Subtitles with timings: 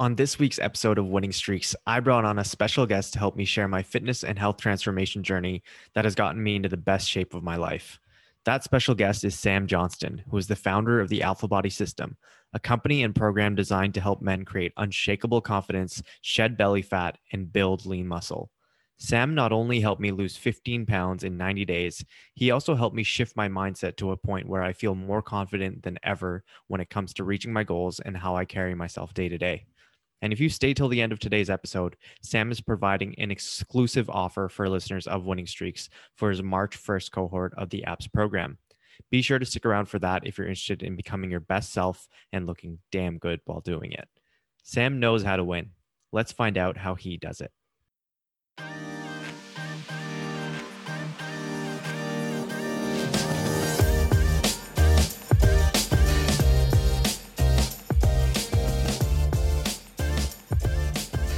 [0.00, 3.36] On this week's episode of Winning Streaks, I brought on a special guest to help
[3.36, 7.06] me share my fitness and health transformation journey that has gotten me into the best
[7.06, 8.00] shape of my life.
[8.46, 12.16] That special guest is Sam Johnston, who is the founder of the Alpha Body System,
[12.54, 17.52] a company and program designed to help men create unshakable confidence, shed belly fat, and
[17.52, 18.50] build lean muscle.
[18.96, 23.02] Sam not only helped me lose 15 pounds in 90 days, he also helped me
[23.02, 26.88] shift my mindset to a point where I feel more confident than ever when it
[26.88, 29.66] comes to reaching my goals and how I carry myself day to day.
[30.22, 34.10] And if you stay till the end of today's episode, Sam is providing an exclusive
[34.10, 38.58] offer for listeners of Winning Streaks for his March 1st cohort of the ABS program.
[39.10, 42.06] Be sure to stick around for that if you're interested in becoming your best self
[42.32, 44.08] and looking damn good while doing it.
[44.62, 45.70] Sam knows how to win.
[46.12, 47.52] Let's find out how he does it.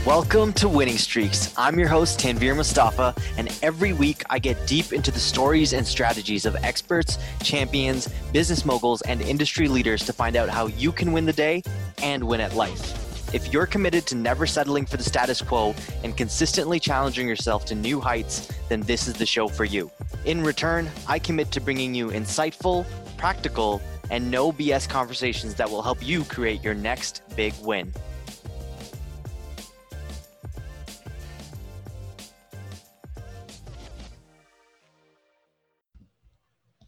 [0.06, 1.54] Welcome to Winning Streaks.
[1.56, 5.86] I'm your host, Tanvir Mustafa, and every week I get deep into the stories and
[5.86, 11.12] strategies of experts, champions, business moguls, and industry leaders to find out how you can
[11.12, 11.62] win the day
[12.02, 13.32] and win at life.
[13.32, 17.76] If you're committed to never settling for the status quo and consistently challenging yourself to
[17.76, 19.88] new heights, then this is the show for you.
[20.24, 22.84] In return, I commit to bringing you insightful,
[23.18, 27.92] practical, and no BS conversations that will help you create your next big win.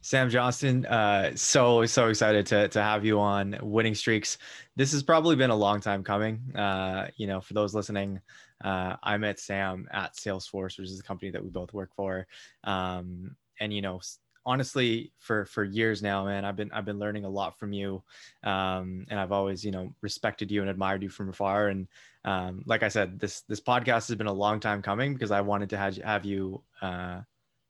[0.04, 4.36] Sam Johnston, uh, so so excited to to have you on Winning Streaks.
[4.76, 6.54] This has probably been a long time coming.
[6.54, 8.20] Uh, you know, for those listening,
[8.62, 12.26] uh, I met Sam at Salesforce, which is a company that we both work for.
[12.64, 14.02] Um, and you know,
[14.44, 18.02] honestly, for for years now, man, I've been I've been learning a lot from you,
[18.42, 21.68] um, and I've always you know respected you and admired you from afar.
[21.68, 21.88] And
[22.26, 25.40] um, like I said, this this podcast has been a long time coming because I
[25.40, 26.62] wanted to have have you.
[26.82, 27.22] Uh,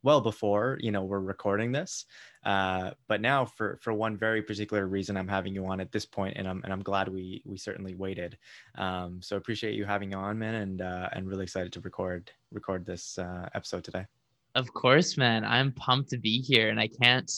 [0.05, 2.05] well before you know we're recording this
[2.45, 6.05] uh, but now for for one very particular reason i'm having you on at this
[6.05, 8.39] point and i'm and i'm glad we we certainly waited.
[8.77, 12.87] Um, so appreciate you having on man and uh, and really excited to record record
[12.87, 14.05] this uh, episode today.
[14.55, 15.45] Of course man.
[15.45, 17.31] I'm pumped to be here and i can't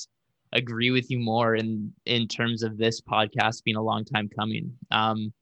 [0.53, 4.72] agree with you more in in terms of this podcast being a long time coming.
[4.91, 5.33] Um,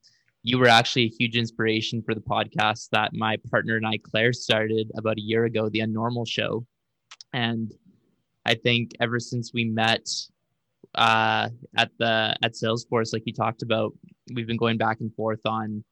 [0.42, 4.34] you were actually a huge inspiration for the podcast that my partner and I, Claire,
[4.34, 6.66] started about a year ago, the Unnormal Show.
[7.34, 7.72] And
[8.46, 10.08] I think ever since we met
[10.94, 13.92] uh, at the at Salesforce, like you talked about,
[14.32, 15.84] we've been going back and forth on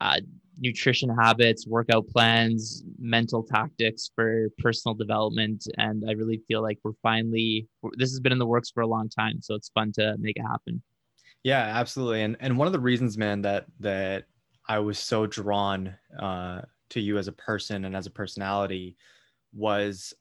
[0.00, 0.18] uh,
[0.58, 6.92] nutrition habits, workout plans, mental tactics for personal development, and I really feel like we're
[7.02, 10.16] finally this has been in the works for a long time, so it's fun to
[10.18, 10.82] make it happen.
[11.44, 12.22] Yeah, absolutely.
[12.22, 14.24] And and one of the reasons, man, that that
[14.68, 18.96] I was so drawn uh, to you as a person and as a personality
[19.52, 20.14] was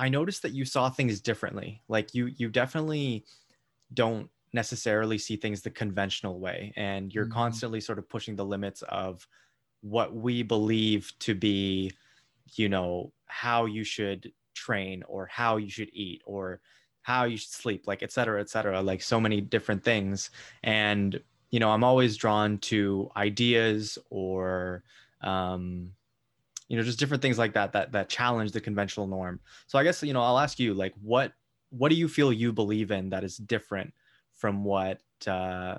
[0.00, 1.82] I noticed that you saw things differently.
[1.86, 3.26] Like you you definitely
[3.92, 7.34] don't necessarily see things the conventional way and you're mm-hmm.
[7.34, 9.26] constantly sort of pushing the limits of
[9.82, 11.92] what we believe to be
[12.54, 16.60] you know how you should train or how you should eat or
[17.02, 20.30] how you should sleep like et cetera et cetera like so many different things
[20.64, 24.82] and you know i'm always drawn to ideas or
[25.22, 25.92] um,
[26.70, 29.40] you know just different things like that that that challenge the conventional norm.
[29.66, 31.32] So i guess you know i'll ask you like what
[31.68, 33.92] what do you feel you believe in that is different
[34.32, 35.76] from what uh,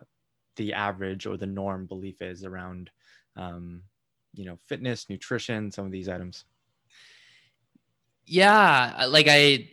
[0.57, 2.91] the average or the norm belief is around
[3.35, 3.83] um,
[4.33, 6.43] you know fitness nutrition some of these items?
[8.25, 9.69] Yeah like i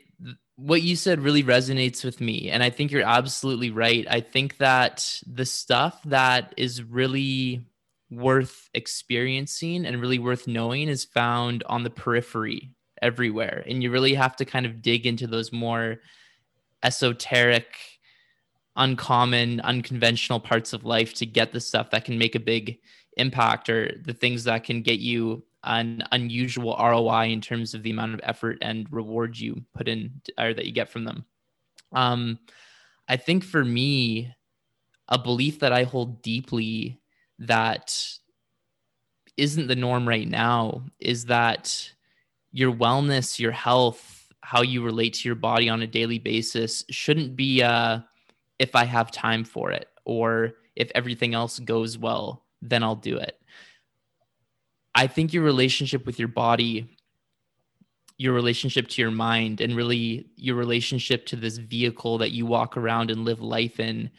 [0.55, 4.06] what you said really resonates with me and i think you're absolutely right.
[4.09, 7.65] I think that the stuff that is really
[8.10, 12.70] worth experiencing and really worth knowing is found on the periphery
[13.02, 13.64] everywhere.
[13.66, 16.00] And you really have to kind of dig into those more
[16.82, 17.66] esoteric,
[18.76, 22.78] uncommon, unconventional parts of life to get the stuff that can make a big
[23.16, 27.90] impact or the things that can get you an unusual ROI in terms of the
[27.90, 31.25] amount of effort and reward you put in or that you get from them.
[31.93, 32.38] Um,
[33.08, 34.32] I think for me,
[35.08, 37.00] a belief that I hold deeply
[37.38, 37.96] that
[39.37, 41.93] isn't the norm right now is that
[42.52, 47.37] your wellness, your health, how you relate to your body on a daily basis shouldn't
[47.37, 48.00] be uh,
[48.58, 53.19] if I have time for it or if everything else goes well, then I'll do
[53.19, 53.40] it.
[54.94, 56.88] I think your relationship with your body,
[58.17, 62.76] your relationship to your mind, and really your relationship to this vehicle that you walk
[62.76, 64.11] around and live life in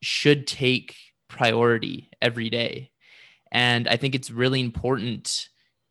[0.00, 0.96] should take
[1.30, 2.90] priority every day.
[3.50, 5.48] And I think it's really important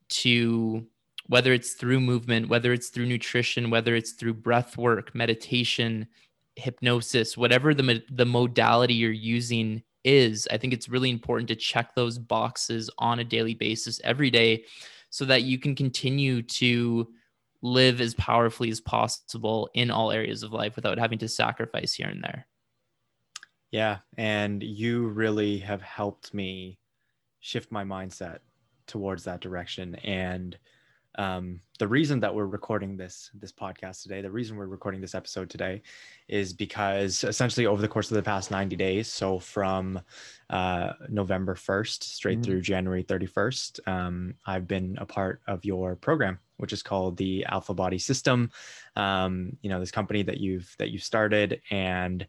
[0.09, 0.85] to,
[1.27, 6.07] whether it's through movement, whether it's through nutrition, whether it's through breath work, meditation,
[6.55, 11.95] hypnosis, whatever the, the modality you're using is, I think it's really important to check
[11.95, 14.65] those boxes on a daily basis every day
[15.09, 17.07] so that you can continue to
[17.61, 22.07] live as powerfully as possible in all areas of life without having to sacrifice here
[22.07, 22.47] and there.
[23.71, 23.97] Yeah.
[24.17, 26.79] And you really have helped me
[27.39, 28.39] shift my mindset
[28.87, 29.95] towards that direction.
[29.95, 30.57] And
[31.15, 35.15] um, the reason that we're recording this this podcast today, the reason we're recording this
[35.15, 35.81] episode today,
[36.27, 39.99] is because essentially over the course of the past 90 days, so from
[40.49, 42.43] uh, November 1st straight mm-hmm.
[42.43, 47.43] through January 31st, um, I've been a part of your program, which is called the
[47.45, 48.51] Alpha Body System.
[48.95, 52.25] Um, you know, this company that you've that you started and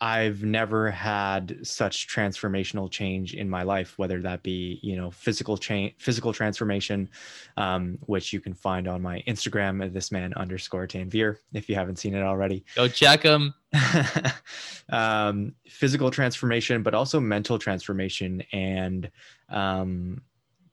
[0.00, 5.58] I've never had such transformational change in my life, whether that be you know physical
[5.58, 7.08] change, physical transformation,
[7.56, 11.74] um, which you can find on my Instagram at this man underscore Tanvir if you
[11.74, 12.64] haven't seen it already.
[12.74, 13.52] Go check him.
[14.88, 19.10] um, physical transformation, but also mental transformation and
[19.50, 20.22] um,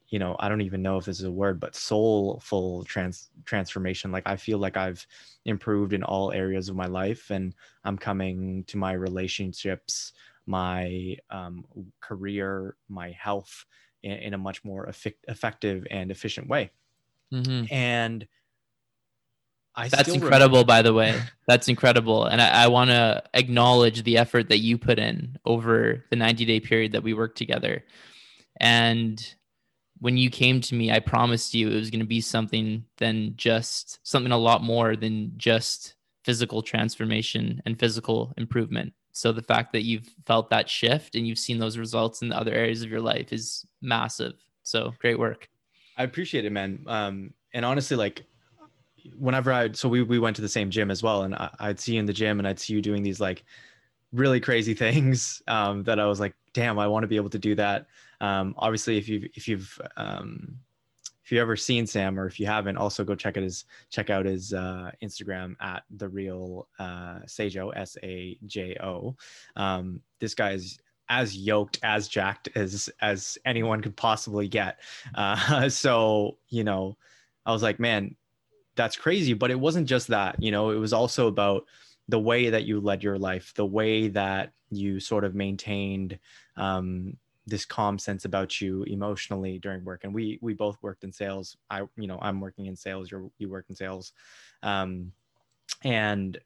[0.09, 4.11] you know i don't even know if this is a word but soulful trans transformation
[4.11, 5.05] like i feel like i've
[5.45, 10.13] improved in all areas of my life and i'm coming to my relationships
[10.45, 11.65] my um,
[11.99, 13.65] career my health
[14.03, 16.71] in, in, a much more effect- effective and efficient way
[17.33, 17.65] mm-hmm.
[17.73, 18.27] and
[19.79, 20.67] I That's incredible, remember.
[20.67, 21.21] by the way.
[21.47, 22.25] That's incredible.
[22.25, 26.45] And I, I want to acknowledge the effort that you put in over the 90
[26.45, 27.85] day period that we worked together.
[28.59, 29.23] And
[29.99, 33.33] when you came to me, I promised you it was going to be something than
[33.35, 38.93] just something a lot more than just physical transformation and physical improvement.
[39.11, 42.37] So the fact that you've felt that shift and you've seen those results in the
[42.37, 44.33] other areas of your life is massive.
[44.63, 45.49] So great work.
[45.97, 46.83] I appreciate it, man.
[46.85, 48.25] Um, and honestly, like
[49.17, 51.23] whenever I, so we, we went to the same gym as well.
[51.23, 53.43] And I, would see you in the gym and I'd see you doing these like
[54.11, 57.39] really crazy things um, that I was like, damn, I want to be able to
[57.39, 57.87] do that.
[58.21, 60.59] Um, obviously, if you've if you've um,
[61.27, 64.09] if you've ever seen Sam or if you haven't, also go check out his check
[64.09, 69.15] out his uh, Instagram at the real uh, Sajo S A J O.
[69.57, 70.79] Um, this guy is
[71.09, 74.79] as yoked, as jacked as as anyone could possibly get.
[75.15, 76.97] Uh, so you know,
[77.45, 78.15] I was like, man,
[78.77, 79.33] that's crazy.
[79.33, 80.41] But it wasn't just that.
[80.41, 81.65] You know, it was also about
[82.07, 86.19] the way that you led your life, the way that you sort of maintained
[86.55, 91.11] um, this calm sense about you emotionally during work and we we both worked in
[91.11, 94.11] sales i you know i'm working in sales you you work in sales
[94.63, 95.11] um,
[95.83, 96.37] and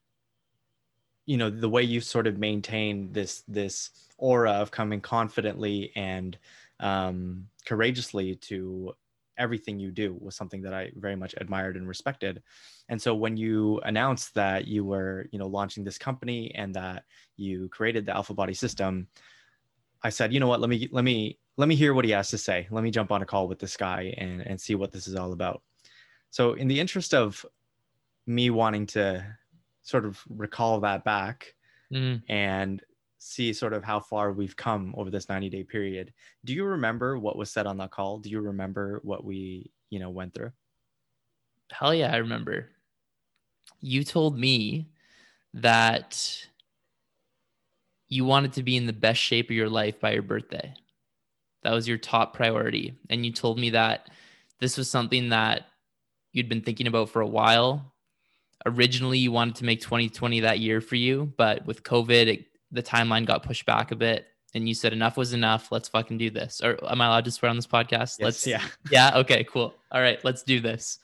[1.25, 6.37] you know the way you sort of maintain this this aura of coming confidently and
[6.79, 8.93] um, courageously to
[9.37, 12.43] everything you do was something that I very much admired and respected.
[12.89, 17.05] And so when you announced that you were, you know, launching this company and that
[17.37, 19.07] you created the Alpha Body system,
[20.03, 22.29] I said, you know what, let me let me let me hear what he has
[22.31, 22.67] to say.
[22.71, 25.15] Let me jump on a call with this guy and and see what this is
[25.15, 25.61] all about.
[26.29, 27.45] So in the interest of
[28.25, 29.25] me wanting to
[29.83, 31.53] sort of recall that back
[31.91, 32.21] mm.
[32.29, 32.81] and
[33.17, 36.11] see sort of how far we've come over this 90 day period.
[36.43, 38.17] Do you remember what was said on that call?
[38.17, 40.51] Do you remember what we, you know, went through?
[41.71, 42.69] Hell yeah, I remember.
[43.79, 44.87] You told me
[45.53, 46.47] that
[48.11, 50.73] you wanted to be in the best shape of your life by your birthday.
[51.63, 52.99] That was your top priority.
[53.09, 54.09] And you told me that
[54.59, 55.67] this was something that
[56.33, 57.93] you'd been thinking about for a while.
[58.65, 62.83] Originally, you wanted to make 2020 that year for you, but with COVID, it, the
[62.83, 64.27] timeline got pushed back a bit.
[64.53, 65.71] And you said enough was enough.
[65.71, 66.59] Let's fucking do this.
[66.61, 68.17] Or am I allowed to swear on this podcast?
[68.19, 68.63] Yes, let's yeah.
[68.91, 69.19] Yeah.
[69.19, 69.73] Okay, cool.
[69.89, 70.99] All right, let's do this.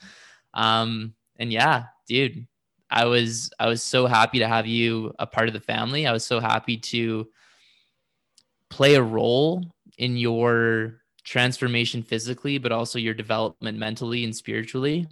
[0.53, 2.47] Um, and yeah, dude,
[2.89, 6.07] I was I was so happy to have you a part of the family.
[6.07, 7.27] I was so happy to
[8.69, 9.63] play a role
[9.97, 15.07] in your transformation physically, but also your development mentally and spiritually.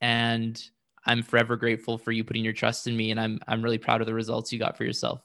[0.00, 0.62] And
[1.06, 4.00] I'm forever grateful for you putting your trust in me, and I'm I'm really proud
[4.00, 5.22] of the results you got for yourself.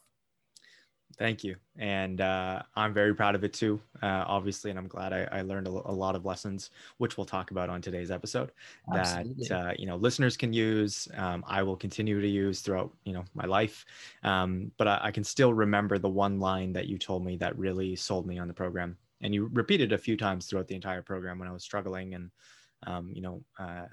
[1.20, 1.58] Thank you.
[1.78, 4.70] And uh, I'm very proud of it too, uh, obviously.
[4.70, 7.70] And I'm glad I, I learned a, a, lot of lessons, which we'll talk about
[7.70, 8.54] on today's episode
[8.96, 9.48] Absolutely.
[9.50, 11.10] that, uh, you know, listeners can use.
[11.18, 13.86] Um, I will continue to use throughout, you know, my life.
[14.24, 17.58] Um, but I, I, can still remember the one line that you told me that
[17.60, 18.98] really sold me on the program.
[19.20, 22.32] And you repeated a few times throughout the entire program when I was struggling and,
[22.88, 23.88] um, you know, uh,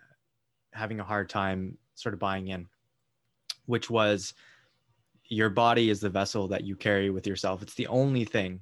[0.73, 2.69] having a hard time sort of buying in,
[3.65, 4.33] which was,
[5.29, 7.63] your body is the vessel that you carry with yourself.
[7.63, 8.61] It's the only thing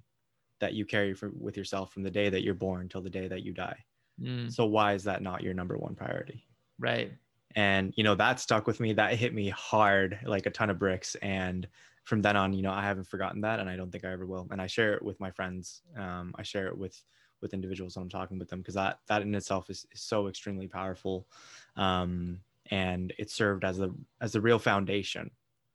[0.60, 3.28] that you carry for, with yourself from the day that you're born till the day
[3.28, 3.84] that you die.
[4.20, 6.46] Mm, So why is that not your number one priority?
[6.78, 7.12] right.
[7.56, 8.94] And you know that stuck with me.
[8.94, 11.14] That hit me hard, like a ton of bricks.
[11.16, 11.68] And
[12.02, 14.26] from then on, you know, I haven't forgotten that, and I don't think I ever
[14.26, 14.48] will.
[14.50, 15.82] And I share it with my friends.
[15.96, 17.00] Um, I share it with
[17.40, 20.26] with individuals when I'm talking with them because that that in itself is, is so
[20.26, 21.28] extremely powerful,
[21.76, 22.40] um,
[22.72, 25.30] and it served as the as the real foundation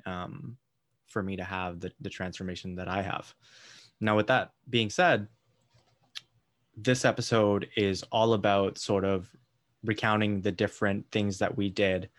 [0.05, 0.57] um,
[1.09, 3.33] for me to have the the transformation that I have.
[3.99, 5.27] Now, with that being said,
[6.75, 9.29] this episode is all about sort of
[9.83, 12.09] recounting the different things that we did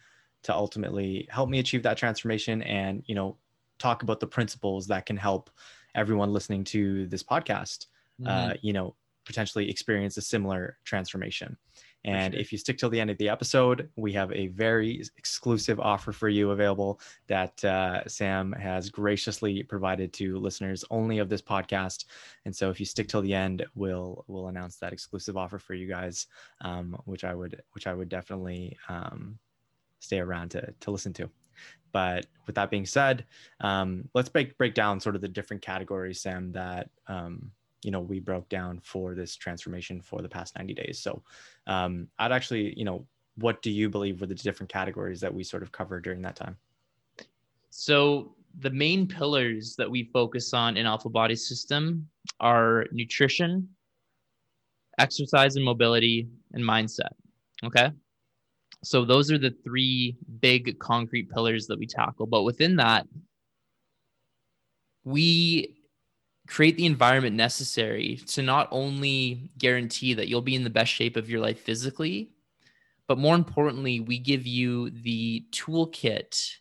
[0.43, 3.37] to ultimately help me achieve that transformation and you know
[3.79, 5.51] talk about the principles that can help
[5.95, 7.87] everyone listening to this podcast
[8.27, 8.59] uh, Mhm.
[8.63, 8.95] you know
[9.25, 11.57] potentially experience a similar transformation
[12.05, 15.79] and if you stick till the end of the episode we have a very exclusive
[15.79, 21.43] offer for you available that uh, sam has graciously provided to listeners only of this
[21.43, 22.07] podcast.
[22.45, 25.75] And so if you stick till the end we'll we'll announce that exclusive offer for
[25.75, 26.27] you guys
[26.63, 29.39] um, which i would which i would definitely um,
[29.99, 31.31] stay around to to listen to.
[31.93, 33.27] But with that being said
[33.61, 37.51] um, let's break break down sort of the different categories sam that um,
[37.83, 41.23] you know we broke down for this transformation for the past 90 days so
[41.67, 43.07] um, i'd actually you know
[43.37, 46.37] what do you believe were the different categories that we sort of covered during that
[46.37, 46.57] time
[47.71, 52.09] So the main pillars that we focus on in Alpha Body System
[52.41, 53.69] are nutrition,
[54.99, 57.13] exercise and mobility, and mindset.
[57.65, 57.91] Okay.
[58.83, 62.27] So those are the three big concrete pillars that we tackle.
[62.27, 63.07] But within that,
[65.05, 65.77] we
[66.51, 71.17] create the environment necessary to not only guarantee that you'll be in the best shape
[71.17, 72.33] of your life physically,
[73.07, 76.57] but more importantly, we give you the toolkit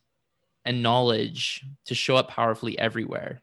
[0.66, 3.42] and knowledge to show up powerfully everywhere.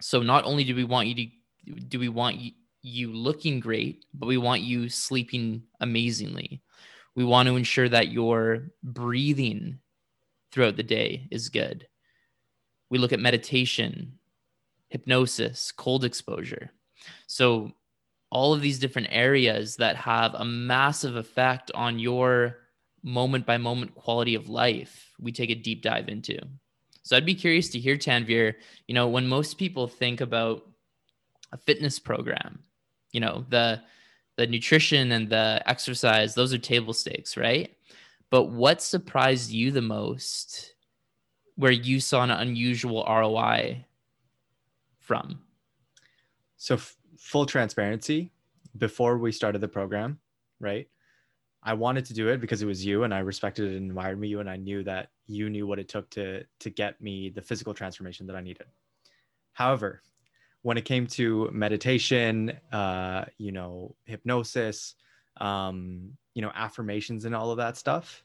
[0.00, 1.26] So not only do we want you to
[1.88, 2.40] do we want
[2.82, 6.62] you, looking great, but we want you sleeping amazingly.
[7.14, 9.78] We want to ensure that your breathing
[10.50, 11.86] throughout the day is good.
[12.88, 14.18] We look at meditation,
[14.90, 16.70] hypnosis, cold exposure.
[17.26, 17.72] So
[18.30, 22.58] all of these different areas that have a massive effect on your
[23.02, 26.38] moment by moment quality of life, we take a deep dive into.
[27.02, 28.54] So I'd be curious to hear, Tanvir,
[28.86, 30.68] you know, when most people think about
[31.52, 32.60] a fitness program,
[33.12, 33.80] you know, the
[34.36, 37.76] the nutrition and the exercise, those are table stakes, right?
[38.30, 40.74] But what surprised you the most
[41.56, 43.84] where you saw an unusual ROI
[45.10, 45.40] from?
[46.60, 48.30] so f- full transparency
[48.76, 50.20] before we started the program
[50.60, 50.86] right
[51.62, 54.40] i wanted to do it because it was you and i respected and admired you
[54.40, 57.74] and i knew that you knew what it took to to get me the physical
[57.74, 58.66] transformation that i needed.
[59.52, 60.02] However
[60.62, 64.94] when it came to meditation uh you know hypnosis
[65.40, 68.22] um you know affirmations and all of that stuff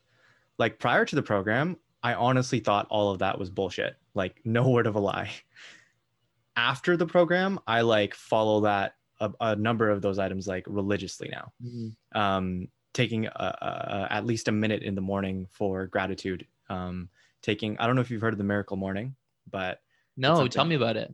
[0.60, 3.96] like prior to the program i honestly thought all of that was bullshit.
[4.14, 5.32] Like no word of a lie
[6.56, 11.30] after the program i like follow that a, a number of those items like religiously
[11.32, 11.52] now.
[12.14, 16.46] Um taking a, a, at least a minute in the morning for gratitude.
[16.70, 17.10] Um
[17.42, 19.16] taking i don't know if you've heard of the miracle morning
[19.50, 19.82] but
[20.18, 21.14] No, tell me about it.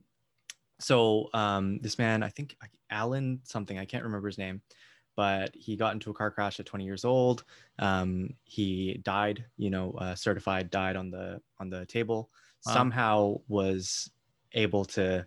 [0.79, 2.55] so um this man i think
[2.89, 4.62] alan something i can't remember his name
[5.17, 7.43] but he got into a car crash at 20 years old.
[7.79, 12.29] Um he died you know uh, certified died on the on the table.
[12.65, 12.74] Wow.
[12.74, 14.10] somehow was
[14.53, 15.25] able to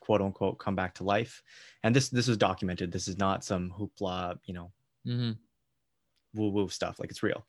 [0.00, 1.42] quote unquote come back to life
[1.82, 4.72] and this this was documented this is not some hoopla you know
[5.04, 5.32] hmm
[6.34, 6.98] woo woo stuff.
[6.98, 7.46] Like it's real.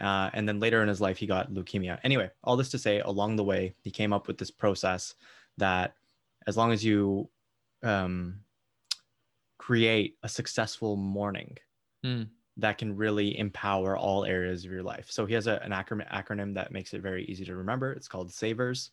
[0.00, 1.98] Uh, and then later in his life, he got leukemia.
[2.02, 5.14] Anyway, all this to say, along the way, he came up with this process
[5.56, 5.94] that
[6.46, 7.28] as long as you
[7.82, 8.40] um,
[9.58, 11.56] create a successful morning,
[12.04, 12.28] Mm.
[12.58, 15.10] that can really empower all areas of your life.
[15.10, 17.92] So he has a, an acronym, acronym that makes it very easy to remember.
[17.92, 18.90] It's called SAVERS.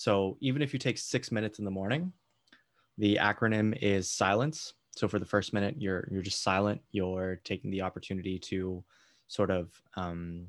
[0.00, 2.14] So even if you take six minutes in the morning,
[2.98, 4.74] the acronym is silence.
[4.96, 6.82] So for the first minute, you're you're just silent.
[6.92, 8.84] You're taking the opportunity to
[9.28, 10.48] sort of um,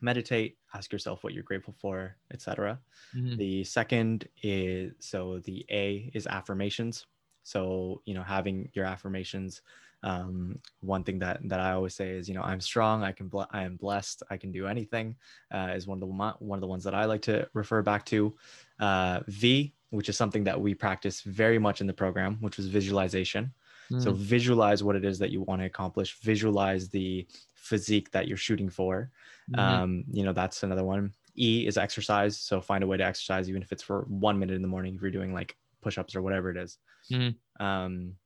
[0.00, 2.82] meditate, ask yourself what you're grateful for, etc.
[3.12, 3.36] Mhm.
[3.36, 7.06] The second is so the A is affirmations.
[7.42, 9.62] So you know having your affirmations.
[10.04, 13.02] Um, one thing that that I always say is you know I'm strong.
[13.02, 14.22] I can I am blessed.
[14.30, 15.16] I can do anything.
[15.52, 16.06] Uh, is one of the
[16.44, 18.36] one of the ones that I like to refer back to.
[18.78, 22.68] Uh, v, which is something that we practice very much in the program, which was
[22.68, 23.54] visualization.
[23.96, 24.14] So Mm.
[24.14, 26.18] visualize what it is that you want to accomplish.
[26.20, 29.10] Visualize the physique that you're shooting for
[29.48, 29.84] Mhm.
[29.84, 33.48] um, you know that's another one e is exercise so find a way to exercise
[33.48, 36.22] even if it's for one minute in the morning if you're doing like push-ups or
[36.22, 36.78] whatever it is
[37.10, 37.38] Mhm.
[37.60, 38.16] Um,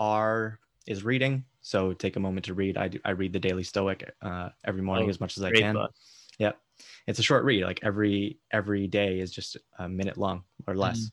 [0.00, 1.44] R is reading.
[1.60, 2.76] So take a moment to read.
[2.76, 5.50] I do, I read the Daily Stoic uh, every morning Oh, as much as I
[5.52, 5.74] can.
[5.74, 5.92] book.
[6.38, 6.58] Yep.
[7.06, 7.64] It's a short read.
[7.64, 11.10] Like every every day is just a minute long or less.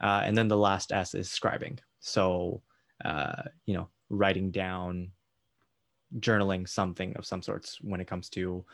[0.00, 1.78] Uh, and then the last S is scribing.
[2.00, 2.62] So
[3.04, 5.12] uh, you know, writing down,
[6.18, 8.64] journaling something of some sorts when it comes to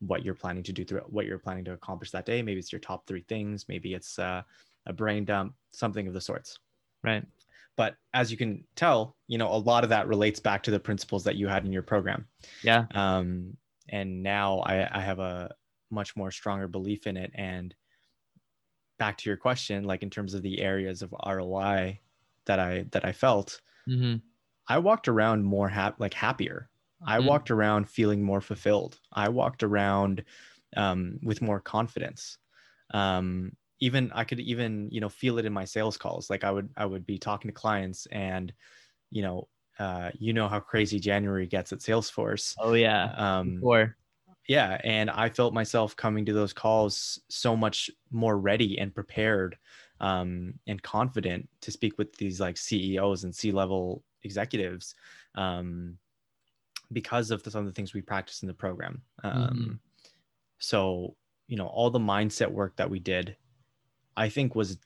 [0.00, 2.42] what you're planning to do through what you're planning to accomplish that day.
[2.42, 3.66] Maybe it's your top three things.
[3.68, 4.42] Maybe it's uh,
[4.86, 6.58] a brain dump, something of the sorts.
[7.02, 7.24] Right.
[7.76, 10.80] But as you can tell, you know, a lot of that relates back to the
[10.80, 12.28] principles that you had in your program.
[12.62, 12.86] Yeah.
[12.94, 13.56] um,
[13.88, 15.54] and now I, I have a
[15.90, 17.32] much more stronger belief in it.
[17.34, 17.74] And
[18.98, 21.98] back to your question like in terms of the areas of roi
[22.44, 24.16] that i that i felt hmm
[24.68, 26.68] i walked around more hap- like happier.
[27.02, 27.24] I Mhm.
[27.26, 29.00] walked around feeling more fulfilled.
[29.12, 30.22] I walked around
[30.76, 32.36] um, with more confidence.
[32.92, 36.50] Um, even i could even you know feel it in my sales calls like i
[36.50, 38.52] would i would be talking to clients and
[39.10, 43.12] you know uh, you know how crazy january gets at salesforce Oh yeah.
[43.16, 43.96] um, Or
[44.48, 49.58] yeah and i felt myself coming to those calls so much more ready and prepared
[50.00, 54.94] um, and confident to speak with these like ceos and c-level executives
[55.34, 55.98] um,
[56.92, 59.80] because of the, some of the things we practice in the program um, Mhm.
[60.58, 61.16] so
[61.48, 63.36] you know all the mindset work that we did
[64.16, 64.78] i think was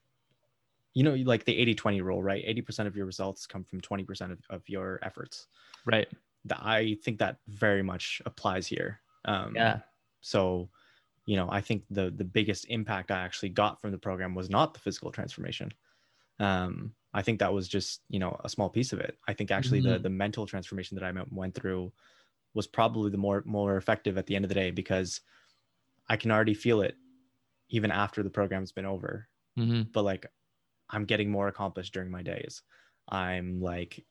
[0.95, 4.39] you know like the 80-20 rule right 80% of your results come from 20% of,
[4.51, 5.49] of your efforts
[5.85, 6.09] right.
[6.53, 9.81] i think that very much applies here um, Yeah.
[10.21, 10.69] so
[11.27, 14.51] you know i think the the biggest impact i actually got from the program was
[14.51, 15.73] not the physical transformation
[16.39, 19.51] um i think that was just you know a small piece of it i think
[19.51, 20.03] actually the Mhm.
[20.03, 21.93] the mental transformation that i went- went through
[22.53, 25.21] was probably the more more effective at the end of the day because
[26.09, 26.97] i can already feel it
[27.75, 29.29] even after the program's been over.
[29.57, 30.27] Hmm but like
[30.91, 32.63] i'm getting more accomplished during my days.
[33.09, 34.05] I'm like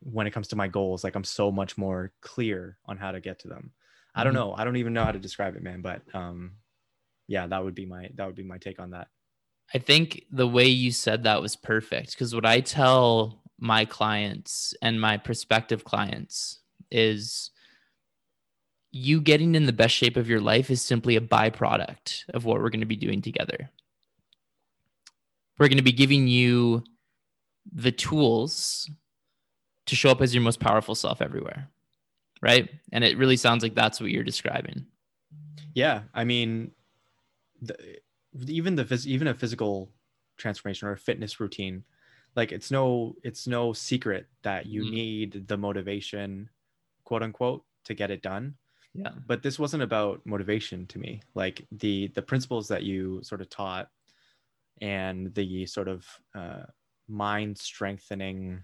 [0.00, 3.20] when it comes to my goals like i'm so much more clear on how to
[3.20, 3.72] get to them.
[4.14, 4.40] I don't Mhm.
[4.40, 4.54] know.
[4.58, 6.38] I don't even know how to describe it man but um
[7.28, 9.08] yeah that would be my that would be my take on that.
[9.74, 14.74] I think the way you said that was perfect because what I tell my clients
[14.82, 17.50] and my prospective clients is
[18.92, 22.60] you getting in the best shape of your life is simply a byproduct of what
[22.60, 23.70] we're going to be doing together.
[25.58, 26.82] We're going to be giving you
[27.72, 28.90] the tools
[29.86, 31.68] to show up as your most powerful self everywhere.
[32.40, 32.68] Right.
[32.92, 34.86] And it really sounds like that's what you're describing.
[35.74, 36.70] yeah i mean
[37.62, 37.74] the,
[38.46, 39.90] even the phys- even a physical
[40.36, 41.82] transformation or a fitness routine
[42.36, 44.90] like it's no it's no secret that you Mhm.
[44.90, 46.50] need the motivation
[47.04, 48.54] quote unquote to get it done
[48.94, 49.12] Yeah.
[49.26, 53.48] but this wasn't about motivation to me like the the principles that you sort of
[53.48, 53.88] taught
[54.80, 56.64] and the sort of uh,
[57.08, 58.62] mind strengthening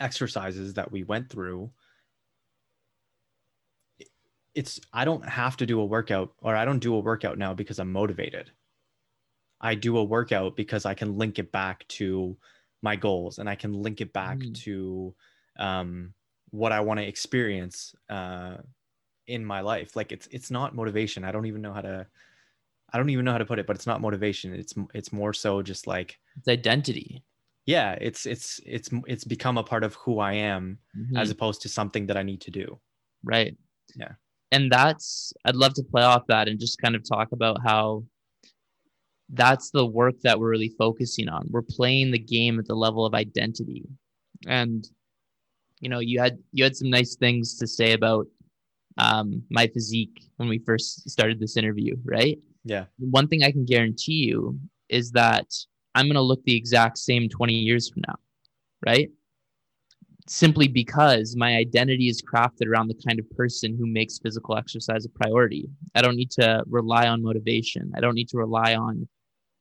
[0.00, 1.70] exercises that we went through
[4.54, 7.54] it's i don't have to do a workout or i don't do a workout now
[7.54, 8.50] because i'm motivated
[9.60, 12.36] i do a workout because i can link it back to
[12.82, 14.54] my goals and i can link it back Mm.
[14.54, 15.14] to
[15.58, 16.14] um,
[16.50, 18.58] what i want to experience uh,
[19.28, 22.06] in my life like it's it's not motivation i don't even know how to
[22.92, 25.32] i don't even know how to put it but it's not motivation it's it's more
[25.32, 27.22] so just like It's identity.
[27.66, 31.18] yeah it's it's it's it's become a part of who i am Mhm.
[31.20, 32.78] as opposed to something that i need to do
[33.24, 33.56] Right.
[33.96, 34.12] Yeah.
[34.52, 38.04] And that's, I'd love to play off that and just kind of talk about how
[39.30, 41.48] that's the work that we're really focusing on.
[41.50, 43.84] We're playing the game at the level of identity.
[44.46, 44.88] And,
[45.80, 48.26] you know, you had, you had some nice things to say about
[48.98, 52.38] um, my physique when we first started this interview, right?
[52.64, 54.58] yeah One thing I can guarantee you
[54.88, 55.46] is that
[55.94, 58.16] I'm going to look the exact same 20 years from now,
[58.84, 59.08] right?
[60.28, 65.06] simply because my identity is crafted around the kind of person who makes physical exercise
[65.06, 65.68] a priority.
[65.94, 67.90] I don't need to rely on motivation.
[67.96, 69.08] I don't need to rely on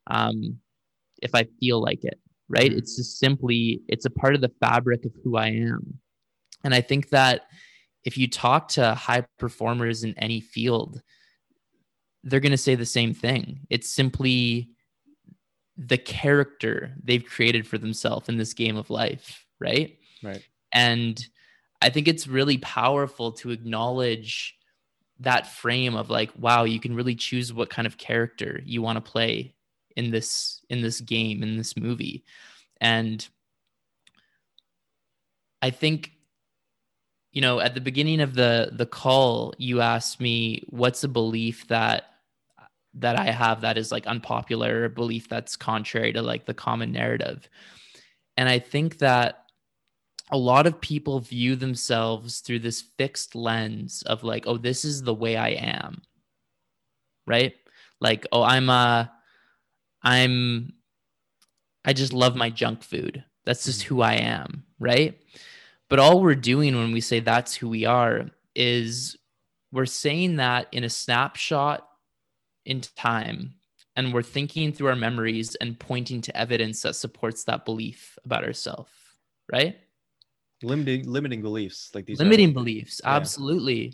[0.07, 0.57] um,
[1.21, 2.19] if I feel like it,
[2.49, 2.71] right?
[2.71, 2.77] Mhm.
[2.77, 5.99] It's just simply, it's a part of the fabric of who I am.
[6.63, 7.43] And I think that
[8.07, 11.01] if you talk to high performers in any field,
[12.23, 13.59] they're going to say the same thing.
[13.69, 14.69] It's simply
[15.77, 19.97] the character they've created for themselves in this game of life, right?
[20.23, 21.27] right and
[21.81, 24.55] i think it's really powerful to acknowledge
[25.19, 28.95] that frame of like wow you can really choose what kind of character you want
[29.03, 29.53] to play
[29.95, 32.23] in this in this game in this movie
[32.81, 33.27] and
[35.61, 36.11] i think
[37.37, 41.67] you know at the beginning of the the call you asked me what's a belief
[41.67, 41.99] that
[42.95, 46.91] that i have that is like unpopular a belief that's contrary to like the common
[46.91, 47.39] narrative
[48.37, 49.45] And I think that
[50.29, 55.01] a lot of people view themselves through this fixed lens of like, oh, this is
[55.01, 56.01] the way I am.
[57.25, 57.55] Right?
[57.99, 59.05] Like, oh, I'm uh
[60.03, 60.73] I'm
[61.83, 63.23] I just love my junk food.
[63.45, 63.95] That's just mm-hmm.
[63.95, 65.17] who I am, right?
[65.89, 69.15] But all we're doing when we say that's who we are is
[69.71, 71.87] we're saying that in a snapshot
[72.65, 73.55] in time
[73.95, 78.43] and we're thinking through our memories and pointing to evidence that supports that belief about
[78.43, 78.91] ourselves,
[79.51, 79.77] right?
[80.63, 83.15] limiting limiting beliefs like these limiting are, beliefs yeah.
[83.15, 83.93] absolutely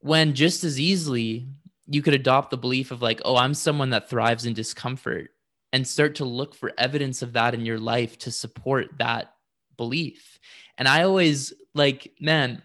[0.00, 1.48] when just as easily
[1.88, 5.30] you could adopt the belief of like oh i'm someone that thrives in discomfort
[5.72, 9.32] and start to look for evidence of that in your life to support that
[9.78, 10.38] belief
[10.76, 12.60] and i always like man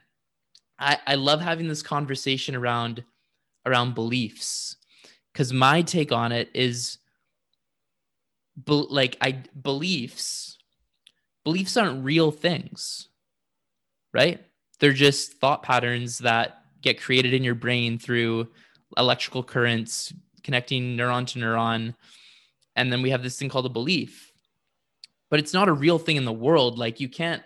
[0.79, 3.03] i i love having this conversation around
[3.65, 4.75] around beliefs
[5.31, 6.97] because my take on it is
[8.65, 10.53] be, like i beliefs
[11.43, 13.09] beliefs aren't real things,
[14.13, 14.43] right?
[14.79, 18.49] They're just thought patterns that get created in your brain through
[18.97, 21.95] electrical currents connecting neuron to neuron.
[22.75, 24.32] And then we have this thing called a belief.
[25.33, 26.77] But it's not a real thing in the world.
[26.77, 27.41] Like you can't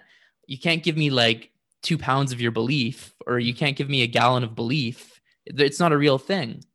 [0.45, 4.01] you can't give me like two pounds of your belief, or you can't give me
[4.01, 5.21] a gallon of belief.
[5.45, 6.65] It's not a real thing.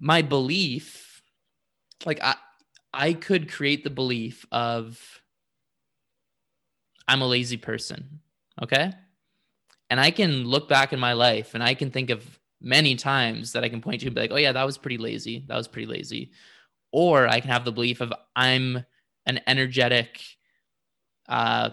[0.00, 1.22] My belief,
[2.04, 2.34] like I,
[2.92, 5.00] I could create the belief of
[7.06, 8.18] I'm a lazy person.
[8.60, 8.92] Okay.
[9.88, 13.52] And I can look back in my life and I can think of many times
[13.52, 15.44] that I can point to and be like, oh, yeah, that was pretty lazy.
[15.46, 16.32] That was pretty lazy.
[16.90, 18.84] Or I can have the belief of I'm
[19.26, 20.22] an energetic,
[21.28, 21.70] uh,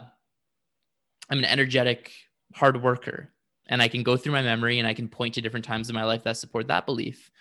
[1.29, 2.11] I'm an energetic
[2.53, 3.29] hard worker.
[3.67, 5.95] And I can go through my memory and I can point to different times in
[5.95, 7.31] my life that support that belief.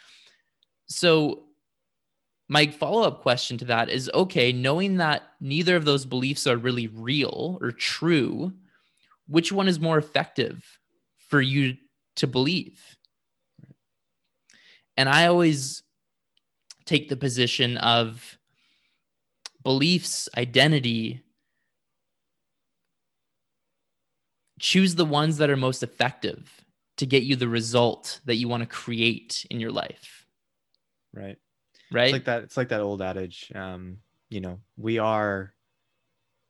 [0.87, 1.45] So
[2.49, 6.57] my follow up question to that is okay, knowing that neither of those beliefs are
[6.57, 8.53] really real or true,
[9.27, 10.79] which one is more effective
[11.29, 11.77] for you
[12.17, 12.81] to believe?
[14.97, 15.83] And I always
[16.85, 18.39] take the position of
[19.63, 21.23] beliefs, identity.
[24.61, 26.65] Choose the ones that are most effective
[26.99, 30.27] to get you the result that you want to create in your life.
[31.13, 31.39] Right
[31.93, 33.99] right it's like that it's like that old adage um
[34.31, 35.53] you know we are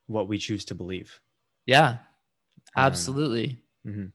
[0.06, 1.20] what we choose to believe
[1.66, 1.98] yeah um,
[2.76, 4.06] absolutely um, mm-hmm.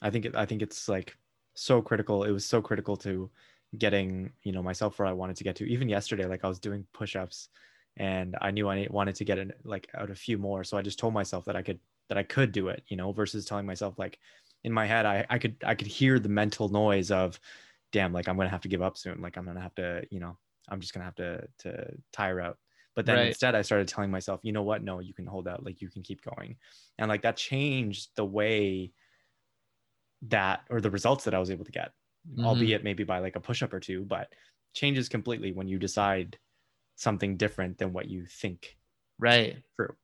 [0.00, 1.16] i think it, i think it's like
[1.54, 3.30] so critical it was so critical to
[3.78, 6.58] getting you know myself where i wanted to get to even yesterday like i was
[6.58, 7.48] doing push-ups
[7.96, 10.82] and i knew i wanted to get in like out a few more so i
[10.82, 11.78] just told myself that i could
[12.08, 14.18] that i could do it you know versus telling myself like
[14.64, 17.38] in my head i i could i could hear the mental noise of
[17.92, 20.20] damn like i'm gonna have to give up soon like i'm gonna have to you
[20.20, 20.36] know
[20.68, 22.58] I'm just gonna have to to tire out.
[22.94, 23.28] But then right.
[23.28, 24.82] instead, I started telling myself, you know what?
[24.82, 25.64] No, you can hold out.
[25.64, 26.56] Like you can keep going,
[26.98, 28.92] and like that changed the way
[30.28, 31.92] that or the results that I was able to get,
[32.30, 32.44] mm-hmm.
[32.44, 34.32] albeit maybe by like a push up or two, but
[34.74, 36.38] changes completely when you decide
[36.96, 38.76] something different than what you think.
[39.18, 39.56] Right.
[39.76, 39.94] True.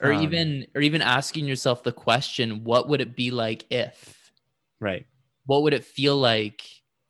[0.00, 4.32] Or um, even or even asking yourself the question, what would it be like if?
[4.80, 5.06] Right.
[5.46, 6.62] What would it feel like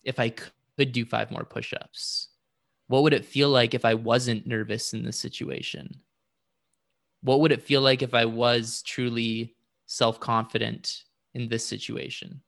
[0.05, 2.29] if I could do five more push-ups?
[2.89, 6.01] What would it feel like if I wasn't nervous in this situation?
[7.23, 9.57] What would it feel like if I was truly
[9.87, 11.03] self confident
[11.35, 12.43] in this situation?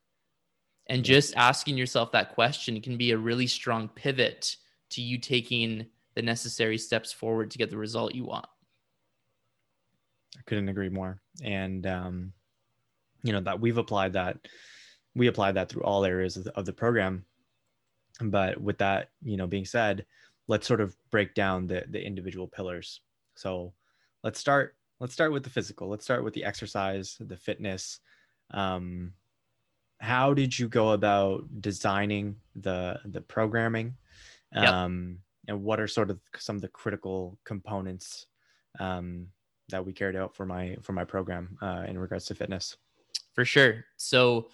[0.86, 4.56] And just asking yourself that question can be a really strong pivot
[4.90, 5.86] to you taking
[6.18, 8.46] the necessary steps forward to get the result you want.
[10.36, 11.20] I couldn't agree more.
[11.44, 12.32] And, um,
[13.22, 14.36] you know, that we've applied that,
[15.14, 17.24] we applied that through all areas of the, of the program.
[18.20, 20.06] But with that, you know, being said,
[20.48, 23.00] let's sort of break down the the individual pillars.
[23.36, 23.74] So
[24.24, 25.88] let's start let's start with the physical.
[25.88, 28.00] Let's start with the exercise, the fitness.
[28.50, 29.12] Um,
[30.00, 33.94] how did you go about designing the the programming?
[34.52, 35.18] Um, yep.
[35.48, 38.26] And what are sort of some of the critical components
[38.78, 39.26] um,
[39.70, 42.76] that we carried out for my for my program uh, in regards to fitness?
[43.34, 43.84] For sure.
[43.96, 44.48] So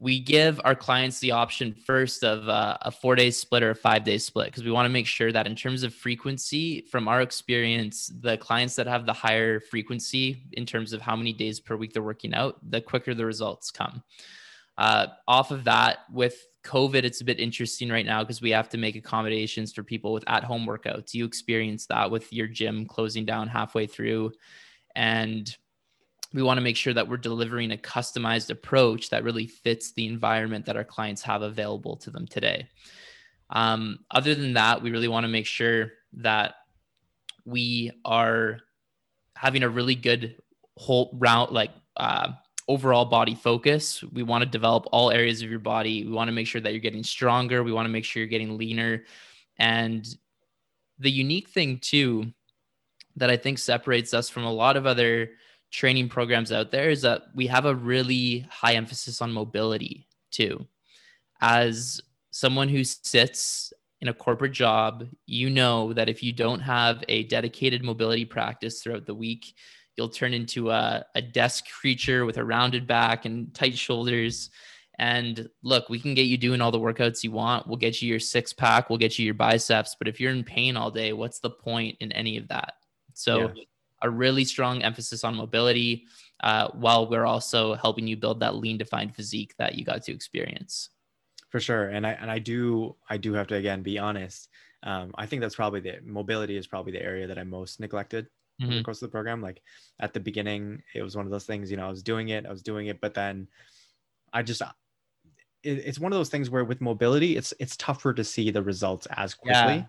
[0.00, 3.74] we give our clients the option first of uh, a four day split or a
[3.74, 7.06] five day split because we want to make sure that in terms of frequency from
[7.06, 11.60] our experience the clients that have the higher frequency in terms of how many days
[11.60, 14.02] per week they're working out the quicker the results come
[14.78, 18.68] uh, off of that with covid it's a bit interesting right now because we have
[18.68, 22.84] to make accommodations for people with at home workouts you experience that with your gym
[22.84, 24.30] closing down halfway through
[24.94, 25.56] and
[26.32, 30.06] we want to make sure that we're delivering a customized approach that really fits the
[30.06, 32.68] environment that our clients have available to them today.
[33.50, 36.54] Um, other than that, we really want to make sure that
[37.44, 38.60] we are
[39.34, 40.36] having a really good
[40.76, 42.28] whole round like uh,
[42.70, 44.02] overall body focus.
[44.12, 46.04] We want to develop all areas of your body.
[46.04, 47.64] We want to make sure that you're getting stronger.
[47.64, 49.04] We want to make sure you're getting leaner.
[49.58, 50.06] And
[51.00, 52.32] the unique thing too
[53.16, 55.32] that I think separates us from a lot of other
[55.72, 60.64] training programs out there is that we have a really high emphasis on mobility too.
[61.40, 67.02] As someone who sits in a corporate job, you know that if you don't have
[67.08, 69.54] a dedicated mobility practice throughout the week,
[69.96, 74.50] you'll turn into a, a desk creature with a rounded back and tight shoulders.
[74.98, 77.66] And look, we can get you doing all the workouts you want.
[77.66, 79.96] We'll get you your six pack, we'll get you your biceps.
[79.98, 82.74] But if you're in pain all day, what's the point in any of that?
[83.14, 83.64] So, yeah.
[84.02, 86.06] a really strong emphasis on mobility
[86.42, 90.12] uh, while we're also helping you build that lean defined physique that you got to
[90.12, 90.90] experience
[91.50, 94.48] for sure and i and i do i do have to again be honest
[94.84, 98.28] um, i think that's probably the mobility is probably the area that I'm most neglected
[98.60, 98.70] mm-hmm.
[98.70, 99.62] the course of the program like
[100.00, 102.46] at the beginning it was one of those things you know i was doing it
[102.46, 103.48] i was doing it but then
[104.32, 104.62] i just
[105.62, 108.62] it, it's one of those things where with mobility it's it's tougher to see the
[108.62, 109.84] results as quickly yeah.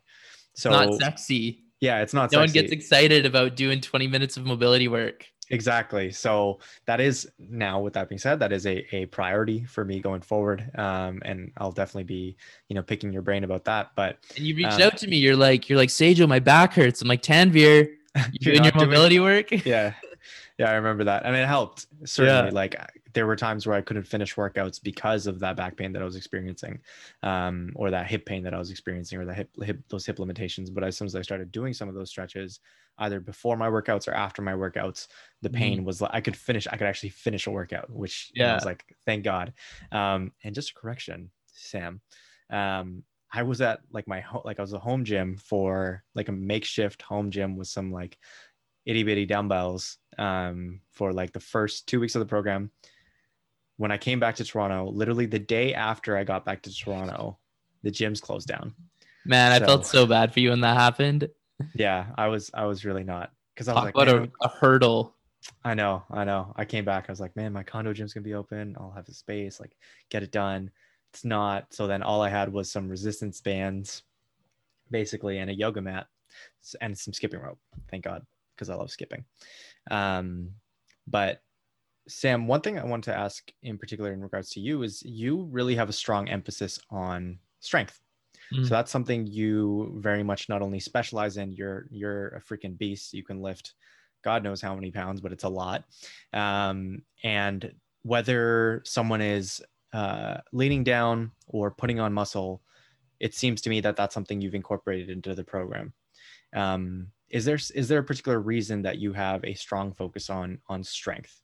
[0.53, 2.59] so not sexy yeah it's not no sexy.
[2.59, 6.11] one gets excited about doing 20 minutes of mobility work Exactly.
[6.11, 9.99] So that is now, with that being said, that is a, a priority for me
[9.99, 10.71] going forward.
[10.77, 12.37] Um, and I'll definitely be,
[12.69, 13.91] you know, picking your brain about that.
[13.95, 15.17] But and you reached um, out to me.
[15.17, 17.01] You're like, you're like, Sajo, my back hurts.
[17.01, 17.89] I'm like, Tanvir,
[18.31, 19.51] you doing your mobility doing, work?
[19.65, 19.93] yeah.
[20.57, 20.69] Yeah.
[20.69, 21.25] I remember that.
[21.25, 22.49] And it helped certainly.
[22.49, 22.55] Yeah.
[22.55, 22.75] Like
[23.13, 26.05] there were times where I couldn't finish workouts because of that back pain that I
[26.05, 26.79] was experiencing,
[27.23, 30.19] um, or that hip pain that I was experiencing, or the hip, hip those hip
[30.19, 30.69] limitations.
[30.69, 32.59] But as soon as I started doing some of those stretches,
[32.99, 35.07] either before my workouts or after my workouts,
[35.41, 36.67] the pain mm was like I could finish.
[36.67, 39.53] I could actually finish a workout, which yeah, I was like, thank God.
[39.91, 42.01] Um, and just a correction, Sam.
[42.49, 46.27] Um, I was at like my home, like I was a home gym for like
[46.27, 48.17] a makeshift home gym with some like
[48.85, 52.71] itty bitty dumbbells um, for like the first two weeks of the program
[53.81, 57.39] when I came back to Toronto, literally the day after I got back to Toronto,
[57.81, 58.75] the gyms closed down.
[59.25, 61.27] Man, so, I felt so bad for you when that happened.
[61.73, 64.49] Yeah, I was I was really not because I was Talk like, about a, a,
[64.49, 65.15] hurdle.
[65.63, 66.53] I know, I know.
[66.55, 67.05] I came back.
[67.07, 68.75] I was like, man, my condo gym's gonna be open.
[68.79, 69.75] I'll have the space, like,
[70.11, 70.69] get it done.
[71.13, 71.73] It's not.
[71.73, 74.03] So then all I had was some resistance bands,
[74.89, 76.07] basically, and a yoga mat,
[76.79, 77.59] and some skipping rope.
[77.89, 79.25] Thank God, because I love skipping.
[79.89, 80.51] Um,
[81.07, 81.41] but
[82.07, 85.47] Sam, one thing I want to ask in particular in regards to you is you
[85.51, 87.99] really have a strong emphasis on strength.
[88.53, 88.63] Mm.
[88.63, 93.13] So that's something you very much not only specialize in, you're you're a freaking beast.
[93.13, 93.73] You can lift
[94.23, 95.83] God knows how many pounds, but it's a lot.
[96.33, 99.61] Um, and whether someone is
[99.93, 102.61] uh, leaning down or putting on muscle,
[103.19, 105.93] it seems to me that that's something you've incorporated into the program.
[106.55, 110.59] Um, is there is there a particular reason that you have a strong focus on
[110.67, 111.41] on strength?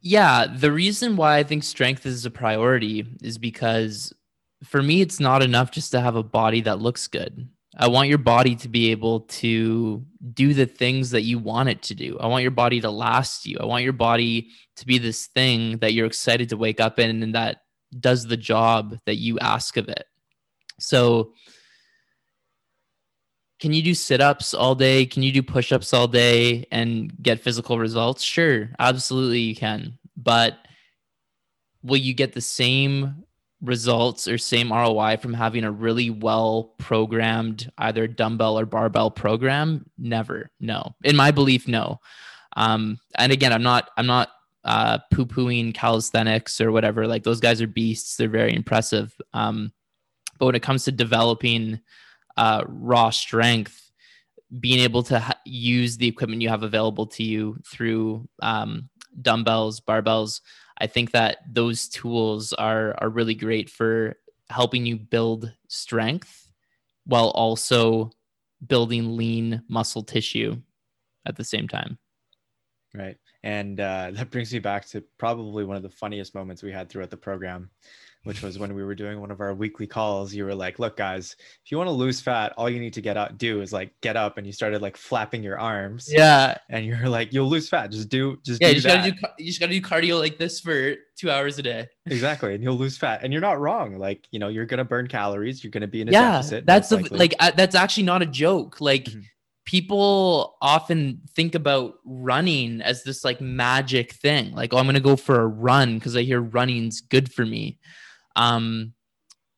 [0.00, 4.12] Yeah, the reason why I think strength is a priority is because
[4.64, 7.48] for me, it's not enough just to have a body that looks good.
[7.76, 10.04] I want your body to be able to
[10.34, 12.18] do the things that you want it to do.
[12.18, 13.56] I want your body to last you.
[13.60, 17.22] I want your body to be this thing that you're excited to wake up in
[17.22, 17.62] and that
[17.98, 20.04] does the job that you ask of it.
[20.78, 21.32] So,
[23.60, 27.78] can you do sit-ups all day can you do push-ups all day and get physical
[27.78, 30.58] results sure absolutely you can but
[31.84, 33.22] will you get the same
[33.62, 39.86] results or same ROI from having a really well programmed either dumbbell or barbell program?
[39.98, 40.94] Never no.
[41.04, 42.00] In my belief no.
[42.56, 44.30] Um and again i'm not i'm not
[44.64, 47.06] uh poo pooing calisthenics or whatever.
[47.06, 48.16] Like those guys are beasts.
[48.16, 49.14] They're very impressive.
[49.32, 49.72] Um
[50.38, 51.80] but when it comes to developing
[52.36, 53.90] uh, raw strength,
[54.60, 58.88] being able to ha- use the equipment you have available to you through um,
[59.20, 60.40] dumbbells, barbells,
[60.78, 64.16] I think that those tools are are really great for
[64.50, 66.50] helping you build strength
[67.04, 68.10] while also
[68.66, 70.56] building lean muscle tissue
[71.26, 71.98] at the same time.
[72.94, 73.16] Right.
[73.42, 76.88] And uh, that brings me back to probably one of the funniest moments we had
[76.88, 77.70] throughout the program
[78.24, 80.32] which was when we were doing one of our weekly calls.
[80.32, 83.00] You were like, "Look, guys, if you want to lose fat, all you need to
[83.00, 86.08] get out do is like get up." And you started like flapping your arms.
[86.10, 86.56] Yeah.
[86.68, 87.90] And you're like, "You'll lose fat.
[87.90, 88.68] Just do, just yeah.
[88.68, 91.58] Do you just gotta do, you just gotta do cardio like this for two hours
[91.58, 91.88] a day.
[92.06, 93.20] exactly, and you'll lose fat.
[93.22, 93.98] And you're not wrong.
[93.98, 95.64] Like you know, you're gonna burn calories.
[95.64, 96.66] You're gonna be in a yeah, deficit.
[96.66, 98.80] That's the, like uh, that's actually not a joke.
[98.80, 99.04] Like.
[99.04, 99.20] Mm-hmm
[99.64, 105.00] people often think about running as this like magic thing like oh i'm going to
[105.00, 107.78] go for a run because i hear running's good for me
[108.36, 108.94] um,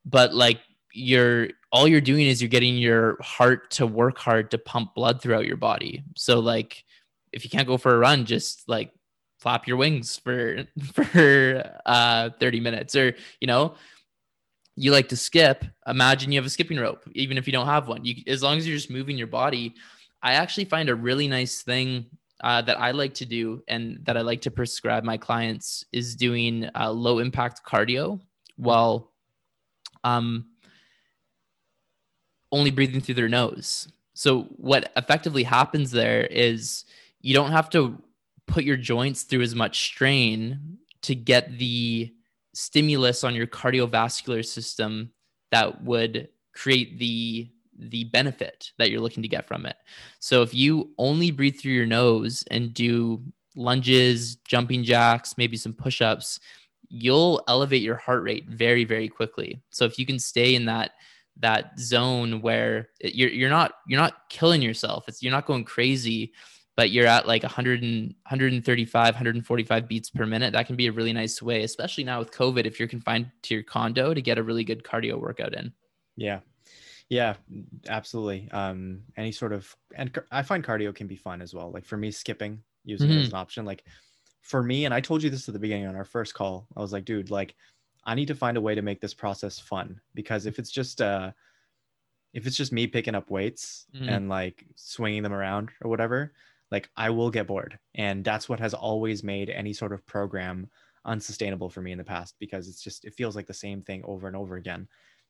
[0.05, 0.61] but like
[0.93, 5.21] you're all you're doing is you're getting your heart to work hard to pump blood
[5.21, 6.05] throughout your body.
[6.17, 6.85] So like
[7.33, 8.93] if you can't go for a run, just like
[9.45, 13.75] flap your wings for for uh 30 minutes or you know
[14.75, 17.87] you like to skip imagine you have a skipping rope even if you don't have
[17.87, 19.75] one you as long as you're just moving your body
[20.23, 22.07] i actually find a really nice thing
[22.43, 26.17] uh, that i like to do and that i like to prescribe my clients is
[26.17, 28.19] doing uh, low impact cardio
[28.57, 29.13] while
[30.05, 30.47] um
[32.53, 36.85] only breathing through their nose so what effectively happens there is
[37.21, 38.01] you don't have to
[38.47, 42.15] put your joints through as much strain to get the
[42.53, 45.11] stimulus on your cardiovascular system
[45.51, 49.77] that would create the the benefit that you're looking to get from it.
[50.21, 53.21] So if you only breathe through your nose and do
[53.57, 56.39] lunges, jumping jacks, maybe some push-ups,
[56.97, 59.63] you'll elevate your heart rate very very quickly.
[59.71, 60.93] So if you can stay in that
[61.39, 65.05] that zone where you're you're not you're not killing yourself.
[65.09, 66.33] It's you're not going crazy
[66.77, 70.93] but you're at like 100 and 135 145 beats per minute that can be a
[70.93, 74.39] really nice way especially now with covid if you're confined to your condo to get
[74.39, 75.73] a really good cardio workout in
[76.17, 76.41] yeah
[77.09, 77.35] yeah
[77.89, 81.85] absolutely um any sort of and i find cardio can be fun as well like
[81.85, 83.19] for me skipping using mm-hmm.
[83.19, 83.37] it as mm-hmm.
[83.37, 83.85] an option like
[84.45, 86.81] for me and i told you this at the beginning on our first call i
[86.81, 87.55] was like dude like
[88.05, 91.01] i need to find a way to make this process fun because if it's just
[91.01, 91.33] uh
[92.33, 94.09] if it's just me picking up weights mm-hmm.
[94.09, 96.33] and like swinging them around or whatever
[96.75, 97.79] like I will get bored.
[97.95, 100.69] And that's what has always made any sort of program
[101.05, 104.03] unsustainable for me in the past because it's just it feels like the same thing
[104.05, 104.89] over and over again.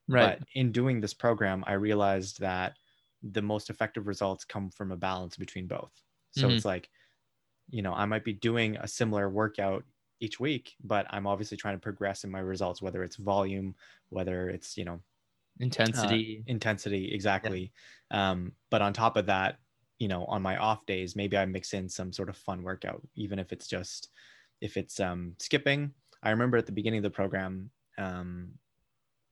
[0.09, 0.38] Right.
[0.38, 2.77] But in doing this program, I realized that
[3.22, 5.92] the most effective results come from a balance between both.
[6.31, 6.57] So mm-hmm.
[6.57, 6.88] it's like,
[7.70, 9.85] you know, I might be doing a similar workout
[10.20, 13.74] each week, but I'm obviously trying to progress in my results, whether it's volume,
[14.11, 15.00] whether it's, you know,
[15.61, 17.72] intensity, uh, intensity, exactly.
[18.11, 18.31] Yeah.
[18.31, 19.59] Um, but on top of that,
[19.98, 23.03] you know on my off days maybe i mix in some sort of fun workout
[23.14, 24.11] even if it's just
[24.61, 28.50] if it's um skipping i remember at the beginning of the program um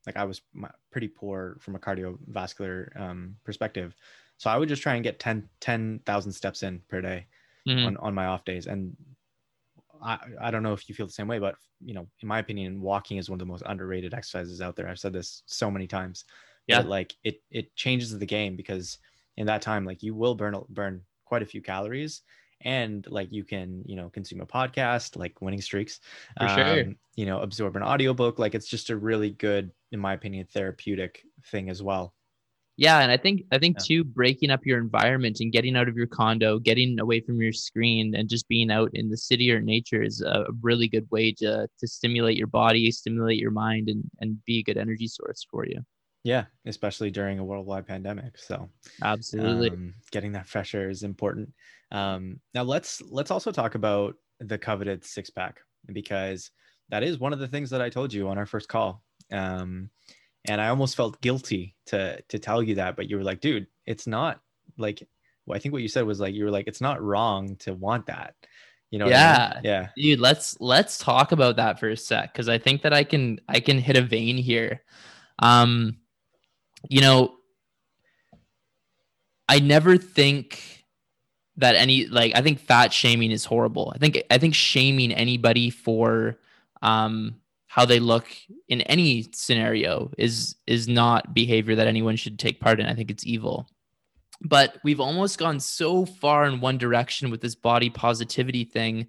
[0.06, 0.42] like i was
[0.90, 3.94] pretty poor from a cardiovascular um, perspective
[4.36, 7.26] so i would just try and get 10 10,000 steps in per day
[7.68, 7.86] mm-hmm.
[7.86, 8.66] on, on my off days.
[8.66, 8.96] And
[10.02, 12.40] I, I don't know if you feel the same way but you know in my
[12.40, 14.88] opinion walking is one of the most underrated exercises out there.
[14.88, 16.24] I've said this so many times
[16.66, 16.80] yeah.
[16.80, 18.98] but like it it changes the game because
[19.36, 22.22] in that time like you will burn burn quite a few calories
[22.62, 26.00] and like you can you know consume a podcast like winning streaks
[26.38, 26.82] For sure.
[26.82, 28.38] Um, you know absorb an audiobook.
[28.38, 32.14] Like it's just a really good in my opinion therapeutic thing as well
[32.76, 33.84] yeah and i think i think yeah.
[33.84, 37.52] too breaking up your environment and getting out of your condo getting away from your
[37.52, 41.32] screen and just being out in the city or nature is a really good way
[41.32, 45.46] to to stimulate your body stimulate your mind and and be a good energy source
[45.50, 45.80] for you
[46.24, 48.38] yeah, especially during a worldwide pandemic.
[48.38, 48.68] So
[49.02, 51.52] absolutely, um, getting that fresh air is important.
[51.90, 56.50] Um, now let's let's also talk about the coveted six pack because
[56.90, 59.02] that is one of the things that I told you on our first call.
[59.32, 59.90] Um,
[60.46, 63.66] and I almost felt guilty to to tell you that, but you were like, dude,
[63.86, 64.40] it's not
[64.78, 65.06] like.
[65.44, 67.74] Well, I think what you said was like you were like, it's not wrong to
[67.74, 68.34] want that.
[68.90, 69.64] You know yeah I mean?
[69.64, 73.02] yeah dude let's let's talk about that for a sec because i think that i
[73.02, 74.82] can i can hit a vein here
[75.38, 75.96] um
[76.88, 77.34] you know,
[79.48, 80.84] I never think
[81.56, 83.92] that any like I think fat shaming is horrible.
[83.94, 86.38] I think I think shaming anybody for
[86.80, 87.36] um
[87.72, 88.26] how they look
[88.68, 92.84] in any scenario is is not behavior that anyone should take part in.
[92.84, 93.66] I think it's evil.
[94.42, 99.06] But we've almost gone so far in one direction with this body positivity thing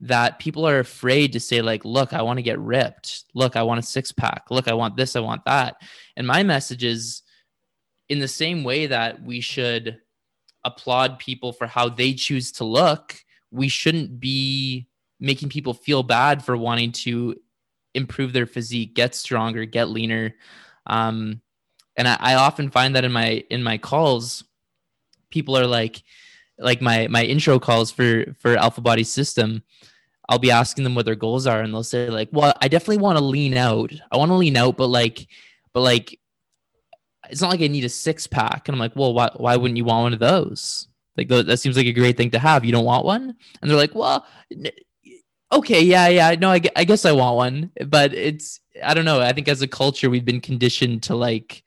[0.00, 3.62] that people are afraid to say like look i want to get ripped look i
[3.62, 5.76] want a six pack look i want this i want that
[6.16, 7.20] and my message is
[8.08, 9.98] in the same way that we should
[10.64, 13.14] applaud people for how they choose to look
[13.50, 17.36] we shouldn't be making people feel bad for wanting to
[17.94, 20.34] improve their physique get stronger get leaner
[20.86, 21.40] um,
[21.96, 24.44] and I, I often find that in my in my calls
[25.30, 26.02] people are like
[26.58, 29.62] like my my intro calls for for alpha body system
[30.30, 32.98] I'll be asking them what their goals are, and they'll say like, "Well, I definitely
[32.98, 33.92] want to lean out.
[34.12, 35.26] I want to lean out, but like,
[35.72, 36.20] but like,
[37.28, 39.76] it's not like I need a six pack." And I'm like, "Well, why why wouldn't
[39.76, 40.86] you want one of those?
[41.16, 42.64] Like, that seems like a great thing to have.
[42.64, 44.24] You don't want one?" And they're like, "Well."
[45.52, 49.20] Okay yeah yeah no I, I guess i want one but it's i don't know
[49.20, 51.62] i think as a culture we've been conditioned to like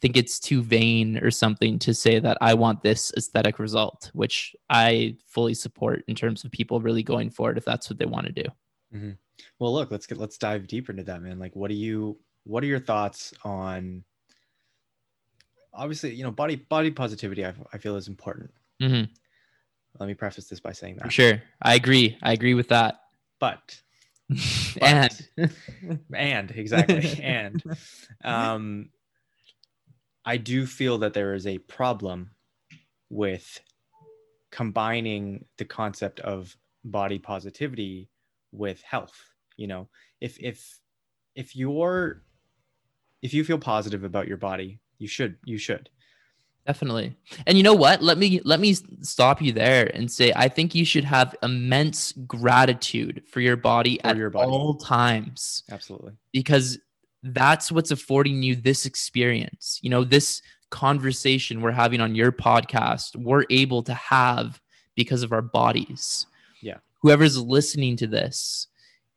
[0.00, 4.54] think it's too vain or something to say that I want this aesthetic result, which
[4.70, 8.06] I fully support in terms of people really going for it if that's what they
[8.06, 8.48] want to do.
[8.94, 9.10] Mm-hmm.
[9.58, 11.38] Well, look, let's get let's dive deeper into that, man.
[11.38, 14.04] Like, what do you what are your thoughts on
[15.72, 17.44] obviously, you know, body body positivity.
[17.44, 18.50] I, I feel is important.
[18.80, 19.08] Mhm.
[19.98, 21.12] Let me preface this by saying For that.
[21.12, 21.42] sure.
[21.62, 22.18] I agree.
[22.22, 23.00] I agree with that.
[23.40, 23.80] But
[24.80, 25.28] and
[26.14, 27.62] and exactly and
[28.24, 28.90] um
[30.24, 32.30] i do feel that there is a problem
[33.08, 33.60] with
[34.50, 38.10] combining the concept of body positivity
[38.52, 39.18] with health
[39.56, 39.88] you know
[40.20, 40.78] if if
[41.34, 42.22] if you're
[43.22, 45.88] if you feel positive about your body you should you should
[46.68, 47.16] Definitely.
[47.46, 48.02] And you know what?
[48.02, 52.12] Let me let me stop you there and say I think you should have immense
[52.26, 54.50] gratitude for your body For at your body.
[54.50, 56.78] all times absolutely because
[57.22, 59.80] that's what's affording you this experience.
[59.82, 64.60] You know, this conversation we're having on your podcast, we're able to have
[64.94, 66.26] because of our bodies.
[66.60, 66.76] Yeah.
[67.00, 68.66] Whoever's listening to this,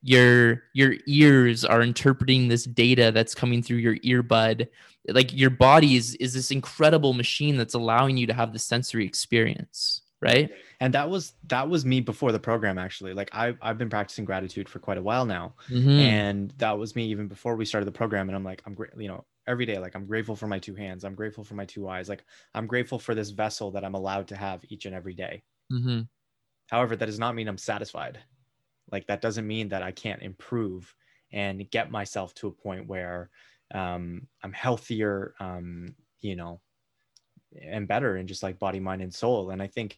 [0.03, 4.67] your your ears are interpreting this data that's coming through your earbud.
[5.07, 9.05] Like your body is is this incredible machine that's allowing you to have the sensory
[9.05, 10.49] experience, right?
[10.79, 14.25] and that was that was me before the program actually like i i've been practicing
[14.25, 15.99] gratitude for quite a while now Mhm.
[15.99, 18.89] and that was me even before we started the program and i'm like i'm great
[18.97, 21.65] you know every day like i'm grateful for my two hands i'm grateful for my
[21.65, 22.23] two eyes like
[22.55, 26.07] i'm grateful for this vessel that i'm allowed to have each and every day Mhm.
[26.71, 28.17] however that does not mean i'm satisfied
[28.91, 30.93] like that doesn't mean that i can't improve
[31.31, 33.29] and get myself to a point where
[33.73, 36.59] um, i'm healthier um, you know
[37.61, 39.51] and better in just like body mind and soul.
[39.51, 39.97] And i think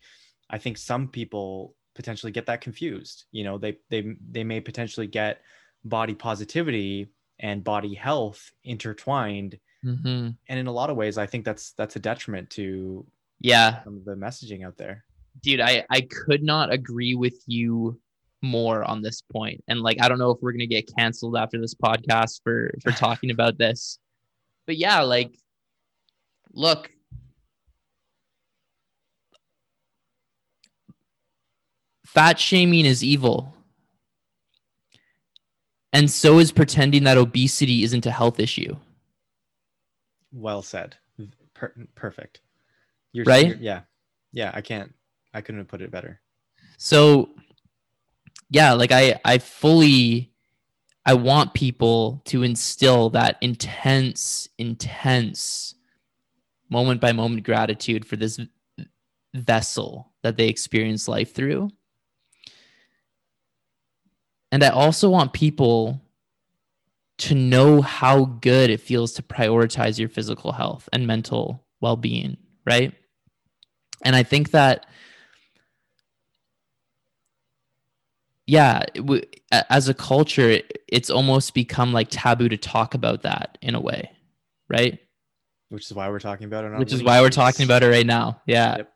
[0.50, 3.26] i think some people potentially get that confused.
[3.32, 5.42] You know they they they may potentially get
[5.86, 9.60] body positivity and body health intertwined.
[9.86, 10.36] Mhm.
[10.48, 13.06] and in a lot of ways i think that's that's a detriment to
[13.40, 15.04] Yeah, some of the messaging out there.
[15.42, 18.00] Dude i i could not agree with you
[18.44, 19.64] more on this point.
[19.68, 22.92] And like i don't know if we're gonna get canceled after this podcast for for
[23.06, 23.98] talking about this.
[24.68, 25.36] But yeah like
[26.54, 26.92] look.
[32.06, 33.54] Fat shaming is evil.
[35.92, 38.76] And so is pretending that obesity isn't a health issue.
[40.32, 40.96] Well said.
[41.54, 42.42] Per- perfect.
[43.14, 43.48] You're Right?
[43.48, 43.82] you're- yeah.
[44.32, 44.92] Yeah i can't
[45.36, 46.20] i couldn't have put it better.
[46.78, 47.30] So
[48.54, 50.32] yeah like i i fully
[51.06, 55.76] i want people to instill that intense intense
[56.70, 58.40] moment by moment gratitude for this
[59.34, 61.70] vessel that they experience life through.
[64.52, 66.00] And i also want people
[67.20, 72.94] to know how good it feels to prioritize your physical health and mental well-being right?
[74.04, 74.86] And i think that
[78.48, 78.84] yeah
[79.70, 83.80] as a culture it- it's almost become like taboo to talk about that in a
[83.80, 84.10] way
[84.70, 85.00] right?
[85.70, 88.06] Which is why we're talking about it which is why we're talking about it right
[88.06, 88.78] now yeah.
[88.78, 88.94] Yep.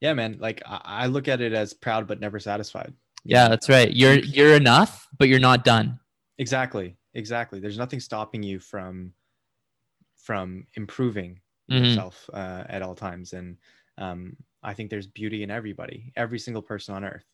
[0.00, 2.92] yeah man like I, I look at it as proud but never satisfied.
[3.24, 3.92] Yeah that's right.
[3.92, 5.98] You're you're enough but you're not done.
[6.38, 7.60] Exactly exactly.
[7.60, 9.12] There's nothing stopping you from
[10.16, 11.40] from improving
[11.70, 11.84] Mhm.
[11.84, 13.32] yourself uh, at all times.
[13.32, 13.56] And
[13.98, 17.24] um, i think there's beauty in everybody every single person on earth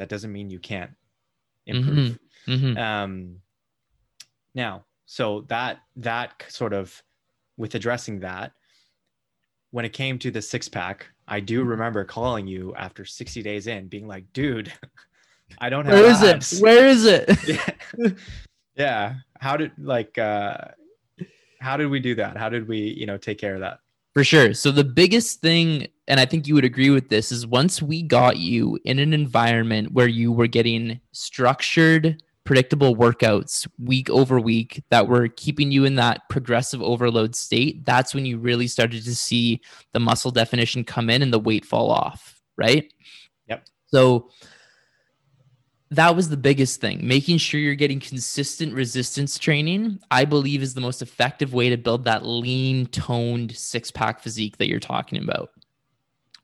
[0.00, 0.90] that doesn't mean you can't
[1.66, 2.76] improve Mhm.
[2.78, 3.36] um
[4.54, 7.02] now so that that sort of
[7.58, 8.52] with addressing that
[9.72, 11.68] when it came to the six pack i do Mm-hmm.
[11.68, 14.72] remember calling you after 60 days in being like dude
[15.58, 18.10] i don't have where is abs." it where is it yeah.
[18.76, 20.56] yeah how did like uh
[21.60, 23.80] how did we do that how did we you know take care of that
[24.14, 24.54] For sure.
[24.54, 28.02] So the biggest thing, and I think you would agree with this, is once we
[28.02, 34.82] got you in an environment where you were getting structured, predictable workouts week over week
[34.90, 39.14] that were keeping you in that progressive overload state, that's when you really started to
[39.14, 39.60] see
[39.92, 42.92] the muscle definition come in and the weight fall off, right?
[43.46, 43.66] Yep.
[43.86, 44.30] So
[45.92, 47.06] that was the biggest thing.
[47.06, 51.76] Making sure you're getting consistent resistance training, I believe, is the most effective way to
[51.76, 55.50] build that lean, toned six pack physique that you're talking about.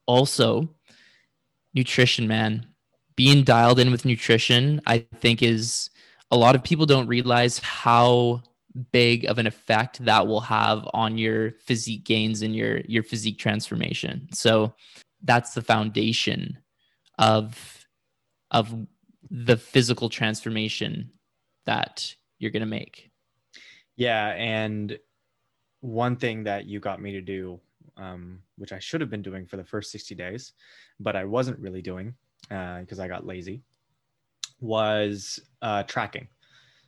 [0.06, 0.68] Also,
[1.74, 2.66] nutrition, man.
[3.16, 5.90] Being dialed in with nutrition, I think, is
[6.30, 8.42] a lot of people don't realize how
[8.92, 13.38] big of an effect that will have on your physique gains and your your physique
[13.38, 14.28] transformation.
[14.32, 14.74] So
[15.22, 16.58] that's the foundation
[17.18, 17.86] of
[18.50, 18.86] of
[19.30, 21.10] the physical transformation
[21.64, 23.10] that you're going to make.
[23.96, 24.98] yeah and
[25.80, 27.60] one thing that you got me to do
[27.96, 30.52] um, which i should have been doing for the first 60 days
[31.00, 32.14] but i wasn't really doing
[32.48, 33.62] because i got lazy
[34.60, 36.28] was uh, tracking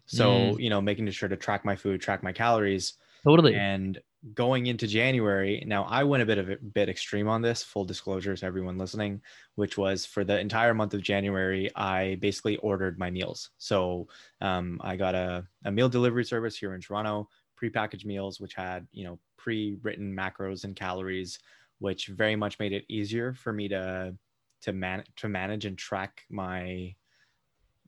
[0.06, 0.60] so Mm.
[0.60, 2.94] you know making sure to track my food track my calories
[3.24, 3.54] Totally.
[3.56, 4.00] and
[4.34, 7.84] going into January, now I went a bit of a bit extreme on this, full
[7.84, 9.22] disclosure to everyone listening,
[9.54, 13.50] which was for the entire month of January, I basically ordered my meals.
[13.58, 14.08] So
[14.40, 17.28] um, I got a, a meal delivery service here in Toronto,
[17.60, 19.18] prepackaged meals, which had, you know,
[19.48, 21.38] pre-written macros and calories,
[21.78, 24.14] which very much made it easier for me to
[24.60, 26.94] to man to manage and track my,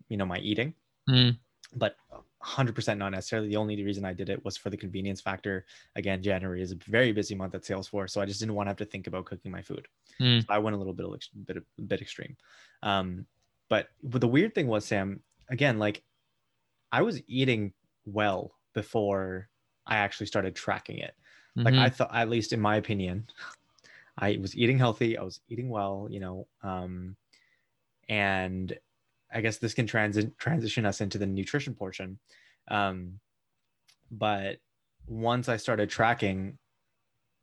[0.09, 0.73] you know, my eating.
[1.07, 1.37] Mm.
[1.75, 1.97] But
[2.43, 3.49] 100% not necessarily.
[3.49, 5.67] The only reason I did it was for the convenience factor.
[5.97, 8.71] Again, January is a very busy month at Salesforce, so I just didn't want to
[8.71, 9.87] have to think about cooking my food.
[10.19, 10.41] Mm.
[10.41, 11.07] So I went a little bit,
[11.47, 12.37] bit, a bit extreme.
[12.83, 13.27] Um,
[13.69, 16.03] but, but the weird thing was, Sam, again, like
[16.91, 17.75] I was eating
[18.07, 19.51] well before
[19.91, 21.15] I actually started tracking it.
[21.57, 21.63] Mm-hmm.
[21.63, 23.27] Like I thought, at least in my opinion,
[24.19, 25.17] I was eating healthy.
[25.17, 27.17] I was eating well, you know, um,
[28.09, 28.77] and
[29.33, 32.19] I guess this can transi- transition us into the nutrition portion.
[32.69, 33.21] Um,
[34.11, 34.59] but
[35.07, 36.59] once I started tracking,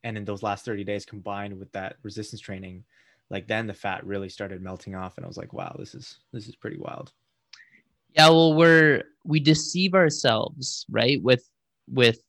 [0.04, 2.84] and in those last 30 days combined with that resistance training,
[3.30, 6.18] like then the fat really started melting off, and I was like, wow, this is
[6.32, 7.12] this is pretty wild.
[8.14, 11.22] Yeah, well, we're we deceive ourselves, right?
[11.22, 11.48] With
[11.88, 12.22] with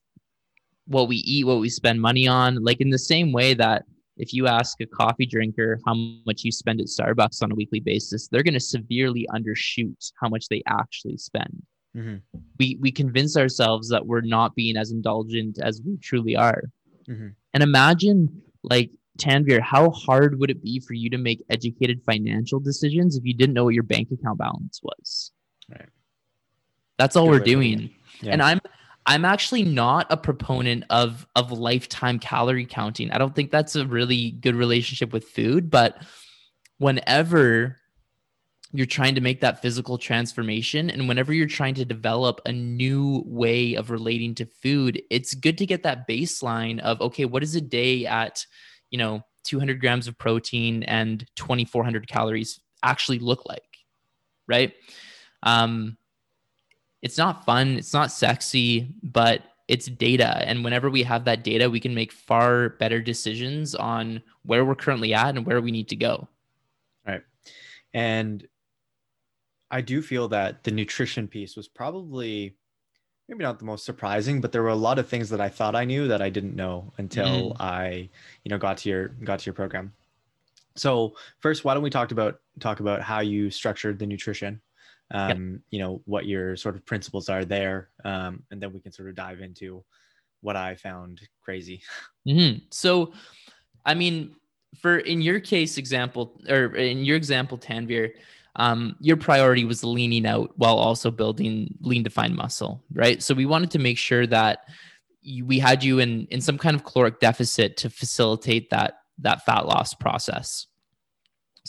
[0.90, 3.86] what we eat, what we spend money on, like in the same way that
[4.18, 5.94] if you ask a coffee drinker how
[6.26, 10.28] much you spend at Starbucks on a weekly basis, they're going to severely undershoot how
[10.28, 11.62] much they actually spend.
[11.96, 12.18] Mm-hmm.
[12.60, 16.64] We we convince ourselves that we're not being as indulgent as we truly are.
[17.08, 17.30] Mm-hmm.
[17.54, 22.60] And imagine like Tanvir, how hard would it be for you to make educated financial
[22.60, 25.32] decisions if you didn't know what your bank account balance was?
[25.70, 25.90] Right.
[26.98, 27.92] That's all Good we're doing.
[28.22, 28.34] Yeah.
[28.34, 28.60] And I'm
[29.10, 33.10] I'm actually not a proponent of of lifetime calorie counting.
[33.10, 36.04] I don't think that's a really good relationship with food, but
[36.78, 37.78] whenever
[38.72, 43.24] you're trying to make that physical transformation and whenever you're trying to develop a new
[43.26, 47.56] way of relating to food, it's good to get that baseline of okay, what is
[47.56, 48.46] a day at,
[48.92, 53.64] you know, 200 grams of protein and 2400 calories actually look like,
[54.48, 54.72] right?
[55.42, 55.98] Um,
[57.02, 60.44] it's not fun, it's not sexy, but it's data.
[60.48, 64.76] And whenever we have that data, we can make far better decisions on where we're
[64.76, 66.28] currently at and where we need to go.
[67.06, 67.22] Right.
[67.94, 68.48] And
[69.72, 72.56] I do feel that the nutrition piece was probably
[73.28, 75.76] maybe not the most surprising, but there were a lot of things that I thought
[75.76, 77.56] I knew that I didn't know until mm.
[77.60, 78.10] I,
[78.44, 79.94] you know, got to your got to your program.
[80.76, 84.60] So first, why don't we talk about talk about how you structured the nutrition
[85.12, 85.62] um, yep.
[85.72, 89.10] you know what your sort of principles are there um, and then we can sort
[89.10, 89.84] of dive into
[90.42, 91.82] what i found crazy
[92.28, 92.60] mm-hmm.
[92.72, 93.12] so
[93.86, 94.36] i mean
[94.80, 98.12] for in your case example or in your example tanvir
[98.56, 103.46] um, your priority was leaning out while also building lean defined muscle right so we
[103.46, 104.66] wanted to make sure that
[105.22, 109.46] you, we had you in in some kind of caloric deficit to facilitate that that
[109.46, 110.68] fat loss process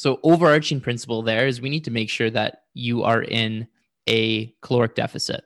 [0.00, 3.68] so overarching principle there is we need to make sure that you are in
[4.08, 5.44] a caloric deficit.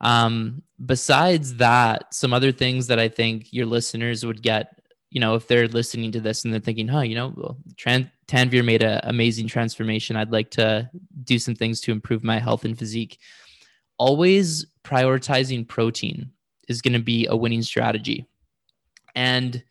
[0.00, 4.80] Um, besides that, some other things that I think your listeners would get,
[5.10, 8.10] you know, if they're listening to this and they're thinking, huh, you know, well, Tran-
[8.26, 10.16] Tanvir made an amazing transformation.
[10.16, 10.88] I'd like to
[11.22, 13.18] do some things to improve my health and physique.
[13.98, 16.30] Always prioritizing protein
[16.68, 18.24] is going to be a winning strategy.
[19.14, 19.62] And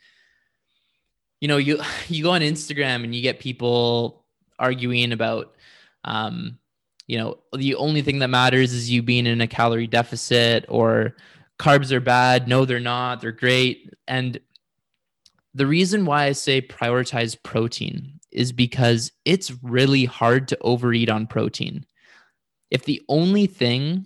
[1.44, 4.24] you know, you you go on Instagram and you get people
[4.58, 5.54] arguing about
[6.06, 6.58] um,
[7.06, 11.18] you know, the only thing that matters is you being in a calorie deficit or
[11.60, 12.48] carbs are bad.
[12.48, 13.20] No, they're not.
[13.20, 13.94] They're great.
[14.08, 14.40] And
[15.54, 21.28] the reason why I say prioritize protein is because it's really hard to overeat on
[21.28, 21.86] protein.
[22.72, 24.06] If the only thing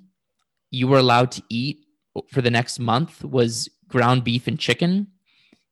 [0.71, 1.85] you were allowed to eat
[2.31, 5.07] for the next month was ground beef and chicken,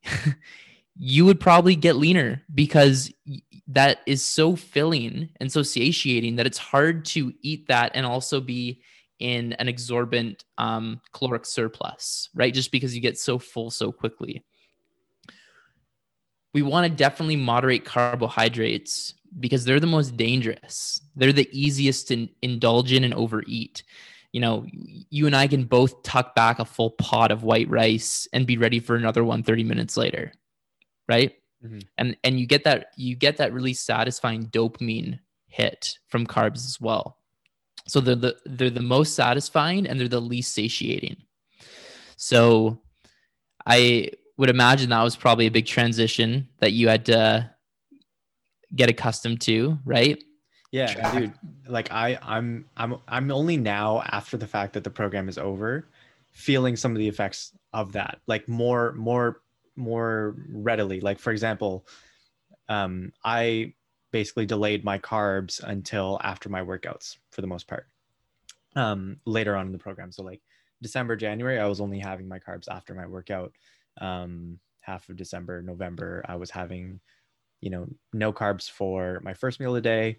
[0.98, 3.12] you would probably get leaner because
[3.68, 8.40] that is so filling and so satiating that it's hard to eat that and also
[8.40, 8.82] be
[9.20, 12.54] in an exorbitant um, caloric surplus, right?
[12.54, 14.44] Just because you get so full so quickly.
[16.54, 21.02] We want to definitely moderate carbohydrates because they're the most dangerous.
[21.16, 23.84] They're the easiest to indulge in and overeat.
[24.32, 28.28] You know, you and I can both tuck back a full pot of white rice
[28.32, 30.32] and be ready for another one 30 minutes later
[31.08, 31.34] right?
[31.64, 31.80] Mm-hmm.
[31.98, 36.80] And and you get that you get that really satisfying dopamine hit from carbs as
[36.80, 37.18] well.
[37.88, 41.18] So they're the they're the most satisfying and they're the least satiating.
[42.18, 42.82] So
[43.66, 47.50] I would imagine that was probably a big transition that you had to
[48.76, 50.22] get accustomed to, right?
[50.72, 51.34] Yeah, dude.
[51.68, 55.88] Like I I'm I'm I'm only now after the fact that the program is over
[56.32, 59.42] feeling some of the effects of that like more more
[59.76, 61.00] more readily.
[61.00, 61.88] Like for example
[62.68, 63.72] um i
[64.12, 67.88] basically delayed my carbs until after my workouts for the most part.
[68.76, 70.12] Um later on in the program.
[70.12, 70.42] So like
[70.82, 73.54] december january i was only having my carbs after my workout.
[74.00, 77.00] Um half of december november i was having
[77.60, 80.10] you know no carbs for my first meal of the day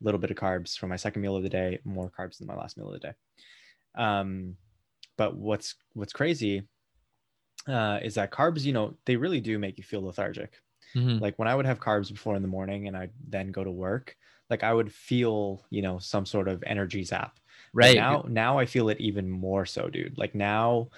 [0.00, 2.48] a little bit of carbs for my second meal of the day more carbs than
[2.48, 3.14] my last meal of the day.
[3.96, 4.56] Um
[5.16, 6.62] but what's what's crazy
[7.68, 10.60] uh, is that carbs, you know, they really do make you feel lethargic.
[10.94, 11.20] Mhm.
[11.20, 13.70] Like when I would have carbs before in the morning and I then go to
[13.70, 14.16] work,
[14.50, 17.38] like I would feel, you know, some sort of energy zap.
[17.72, 17.96] But right.
[17.96, 20.16] now, now I feel it even more so, dude.
[20.16, 20.90] Like now,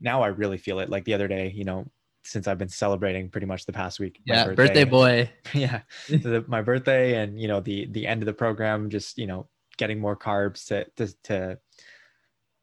[0.00, 0.90] now I really feel it.
[0.90, 1.86] Like the other day, you know,
[2.24, 4.20] since I've been celebrating pretty much the past week.
[4.24, 5.30] yeah, birthday boy.
[5.54, 9.26] yeah the, my birthday and you know the the end of the program just you
[9.26, 11.58] know getting more carbs to to to,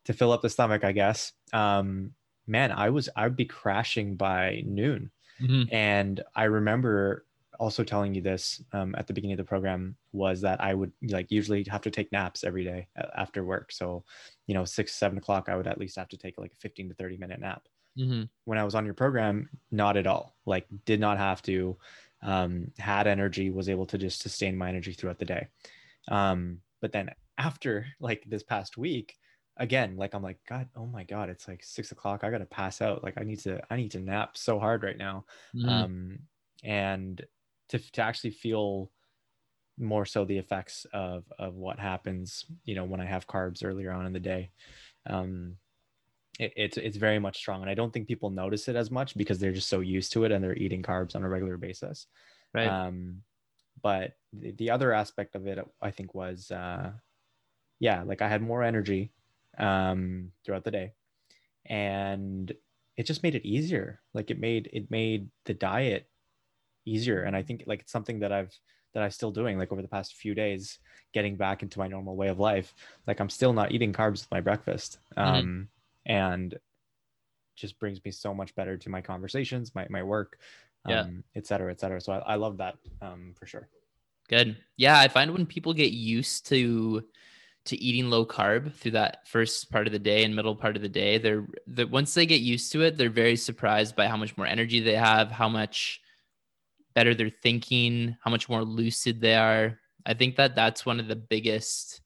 [0.06, 2.12] to fill up the stomach i guess um
[2.52, 5.68] man i was i'd be crashing by noon Mhm.
[5.72, 7.26] and i remember
[7.60, 10.91] also telling you this um, at the beginning of the program was that i would
[11.10, 14.04] like usually have to take naps every day after work so
[14.47, 16.89] you know six seven o'clock i would at least have to take like a 15
[16.89, 18.30] to 30 minute nap Mhm.
[18.45, 20.38] when I was on your program, not at all.
[20.45, 21.78] Like, did not have to,
[22.22, 25.49] um, had energy, was able to just sustain my energy throughout the day.
[26.08, 29.18] Um, but then after like this past week,
[29.62, 32.24] again, like I'm like, God, oh my God, it's like six o'clock.
[32.24, 33.03] I gotta pass out.
[33.03, 35.26] Like I need to, I need to nap so hard right now.
[35.55, 35.70] Mhm.
[35.70, 36.20] Um,
[36.64, 37.24] and
[37.70, 38.91] to to actually feel
[39.78, 43.91] more so the effects of of what happens, you know, when I have carbs earlier
[43.91, 44.51] on in the day.
[45.05, 45.57] Um,
[46.39, 49.18] it, it's it's very much strong and i don't think people notice it as much
[49.18, 52.07] because they're just so used to it and they're eating carbs on a regular basis
[52.53, 52.68] right.
[52.68, 53.22] um
[53.84, 56.89] but the, the other aspect of it i think was uh
[57.80, 59.12] yeah like i had more energy
[59.58, 60.93] um throughout the day.
[61.66, 62.52] And
[62.97, 64.02] it just made it easier.
[64.14, 66.08] Like it made it made the diet
[66.86, 67.22] easier.
[67.24, 68.54] And i think like it's something that i've
[68.93, 70.80] that i'm still doing like over the past few days
[71.14, 72.74] getting back into my normal way of life.
[73.08, 74.97] Like i'm still not eating carbs with my breakfast.
[75.18, 75.68] Um
[76.06, 76.58] and
[77.56, 80.39] just brings me so much better to my conversations my, my work
[80.86, 81.06] um, Yeah.
[81.36, 82.02] et cetera et cetera.
[82.02, 83.70] So i, I love that um for sure.
[84.30, 84.58] Good.
[84.78, 87.04] Yeah, I find when people get used to
[87.66, 90.82] to eating low carb through that first part of the day and middle part of
[90.82, 94.18] the day, they're that once they get used to it, they're very surprised by how
[94.18, 96.01] much more energy they have, how much
[96.95, 99.80] better they're thinking, how much more lucid they are.
[100.05, 102.01] I think that that's one of the biggest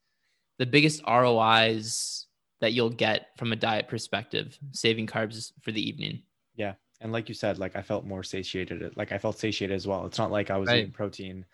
[0.57, 2.27] the biggest ROIs
[2.61, 6.21] that you'll get from a diet perspective, saving carbs for the evening.
[6.55, 9.85] yeah and like you said like i felt more satiated like i felt satiated as
[9.85, 10.79] well it's not like i was Right.
[10.79, 11.45] eating protein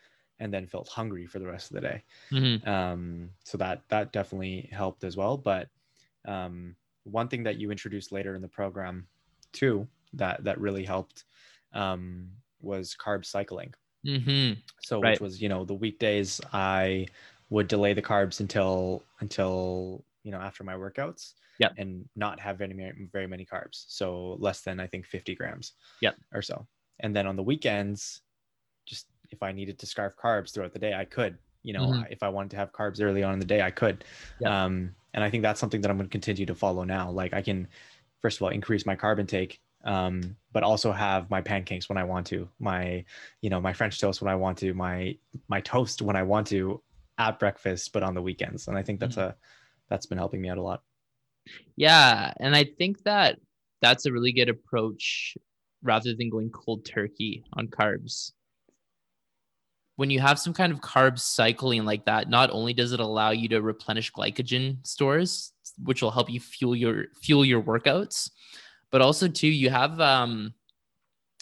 [0.41, 2.61] and then felt hungry for the rest of the day Mhm.
[2.67, 5.69] um so that that definitely helped as well but
[6.25, 9.07] um one thing that you introduced later in the program
[9.53, 11.25] too that that really helped
[11.73, 12.31] um
[12.61, 13.73] was carb cycling
[14.03, 14.61] Mhm.
[14.81, 15.19] so Right.
[15.19, 17.07] which was you know the weekdays i
[17.49, 21.77] would delay the carbs until until you know after my workouts Yep.
[21.77, 25.73] and not have very many very many carbs so less than i think 50 grams
[26.01, 26.17] Yep.
[26.33, 26.67] or so
[26.99, 28.21] and then on the weekends
[29.31, 32.11] if i needed to scarf carbs throughout the day i could you know Mhm.
[32.11, 34.03] if i wanted to have carbs early on in the day i could
[34.39, 34.51] Yep.
[34.51, 37.33] um and i think that's something that i'm going to continue to follow now like
[37.33, 37.67] i can
[38.19, 42.03] first of all increase my carb intake um, but also have my pancakes when I
[42.03, 43.03] want to, my,
[43.41, 45.17] you know, my French toast when I want to, my
[45.47, 46.81] my toast when I want to
[47.17, 48.67] at breakfast, but on the weekends.
[48.67, 49.35] And I think that's a
[49.89, 50.83] that's been helping me out a lot.
[51.75, 53.39] Yeah, and I think that
[53.81, 55.35] that's a really good approach
[55.81, 58.33] rather than going cold turkey on carbs.
[60.01, 63.29] When you have some kind of carb cycling like that, not only does it allow
[63.29, 68.31] you to replenish glycogen stores, which will help you fuel your fuel your workouts,
[68.89, 70.55] but also too you have um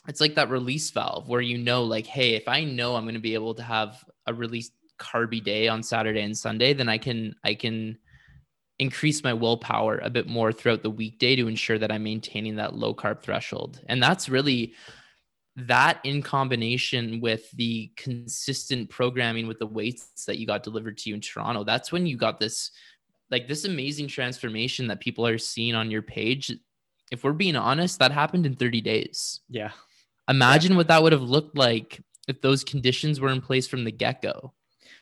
[0.09, 3.13] it's like that release valve where you know like hey, if I know I'm going
[3.13, 6.97] to be able to have a release carby day on Saturday and Sunday, then I
[6.97, 7.97] can I can
[8.77, 12.75] increase my willpower a bit more throughout the weekday to ensure that I'm maintaining that
[12.75, 13.79] low carb threshold.
[13.85, 14.73] And that's really
[15.67, 21.09] that in combination with the consistent programming with the weights that you got delivered to
[21.09, 21.63] you in Toronto.
[21.63, 22.71] That's when you got this
[23.31, 26.51] like this amazing transformation that people are seeing on your page.
[27.11, 29.41] If we're being honest, that happened in 30 days.
[29.49, 29.71] Yeah.
[30.27, 33.91] Imagine what that would have looked like if those conditions were in place from the
[33.91, 34.53] get-go.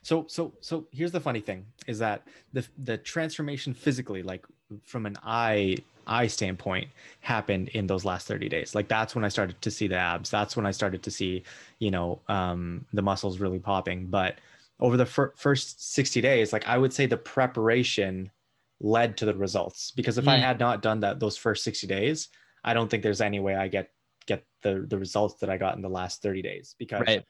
[0.02, 4.46] So so so here's the funny thing is that the the transformation physically, like
[4.84, 5.78] from an eye
[6.08, 6.90] eye standpoint,
[7.22, 8.74] happened in those last 30 days.
[8.76, 10.30] Like that's when I started to see the abs.
[10.30, 11.44] That's when I started to see,
[11.80, 14.08] you know, um, the muscles really popping.
[14.08, 14.40] But
[14.80, 18.32] over the fir- first 60 days, like I would say the preparation
[18.80, 20.42] led to the results because if I Mm.
[20.42, 22.30] had not done that those first 60 days,
[22.64, 23.92] I don't think there's any way I get
[24.28, 27.24] get the the results that I got in the last 30 days because Right.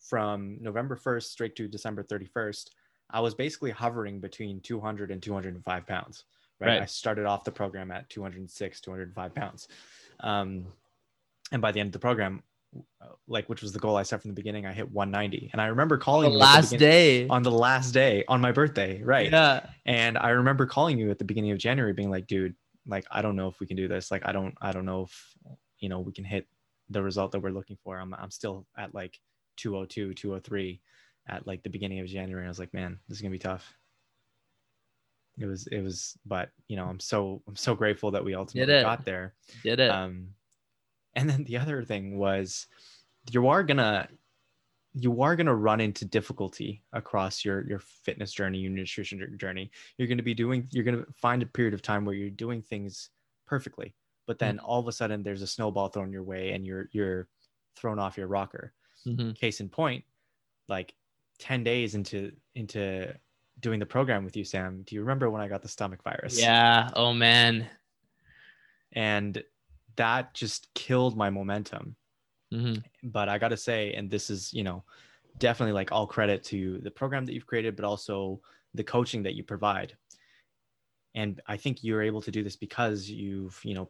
[0.00, 2.70] from November 1st straight to December 31st,
[3.10, 6.24] I was basically hovering between 200 and 205 pounds.
[6.62, 6.68] Right.
[6.74, 6.82] Right.
[6.82, 9.68] I started off the program at 206, 205 pounds.
[10.20, 10.66] Um,
[11.50, 12.42] and by the end of the program,
[13.02, 15.50] uh, like which was the goal I set from the beginning, I hit 190.
[15.52, 17.28] And I remember The calling you last beginning- day.
[17.28, 19.02] on the last day on my birthday.
[19.02, 19.30] Right.
[19.30, 19.66] Yeah.
[19.84, 22.54] And I remember calling you at the beginning of January being like, dude,
[22.86, 24.10] like I don't know if we can do this.
[24.10, 25.34] Like I don't I don't know if
[25.80, 26.46] you know we can hit
[26.90, 27.98] the result that we're looking for.
[27.98, 29.18] I'm I'm still at like
[29.56, 30.80] 202, 203
[31.28, 32.44] at like the beginning of January.
[32.44, 33.76] I was like, man, this is gonna be tough.
[35.38, 38.74] It was it was but you know, I'm so I'm so grateful that we ultimately
[38.82, 39.34] got there.
[39.62, 39.90] Did it.
[39.90, 40.34] Um
[41.16, 42.66] and then the other thing was
[43.30, 44.08] you are gonna
[44.94, 50.08] you are to run into difficulty across your your fitness journey your nutrition journey you're
[50.18, 53.10] to be doing you're to find a period of time where you're doing things
[53.46, 53.94] perfectly
[54.26, 57.28] but then all of a sudden there's a snowball thrown your way and you're you're
[57.76, 58.74] thrown off your rocker
[59.06, 59.34] Mhm.
[59.34, 60.04] case in point
[60.68, 60.94] like
[61.38, 63.14] 10 days into into
[63.62, 66.38] doing the program with you sam do you remember when i got the stomach virus
[66.38, 66.90] Yeah.
[66.94, 67.66] Oh man.
[68.92, 69.42] and
[69.96, 71.96] that just killed my momentum
[72.52, 72.82] Mhm.
[73.02, 74.84] but I got to say, and this is, you know,
[75.38, 78.42] definitely like all credit to the program that you've created, but also
[78.74, 79.96] the coaching that you provide.
[81.14, 83.88] And I think you're able to do this because you've, you know,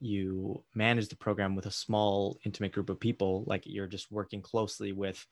[0.00, 3.44] you manage the program with a small, intimate group of people.
[3.46, 5.26] Like you're just working closely with,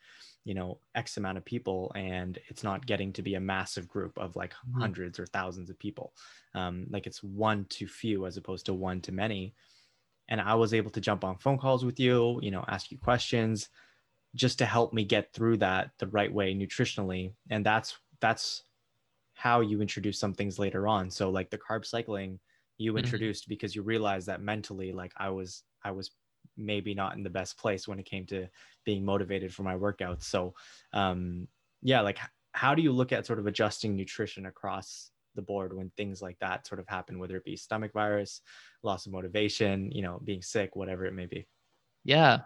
[0.45, 4.17] you know, X amount of people, and it's not getting to be a massive group
[4.17, 4.79] of like Mhm.
[4.81, 6.13] hundreds or thousands of people.
[6.53, 9.55] Um, like it's one to few as opposed to one to many
[10.27, 12.97] and I was able to jump on phone calls with you, you know, ask you
[12.97, 13.69] questions
[14.35, 17.33] just to help me get through that the right way nutritionally.
[17.49, 18.63] And that's that's
[19.33, 21.09] how you introduce some things later on.
[21.11, 22.39] So like the carb cycling
[22.79, 22.99] you Mhm.
[22.99, 26.09] introduced because you realized that mentally like I was I was
[26.57, 28.47] maybe not in the best place when it came to
[28.85, 30.23] being motivated for my workouts.
[30.23, 30.55] So
[30.93, 31.47] um
[31.83, 32.17] yeah, like
[32.53, 36.39] how do you look at sort of adjusting nutrition across the board when things like
[36.39, 38.41] that sort of happen whether it be stomach virus
[38.81, 41.45] loss of motivation, you know, being sick, whatever it may be.
[42.05, 42.39] Yeah.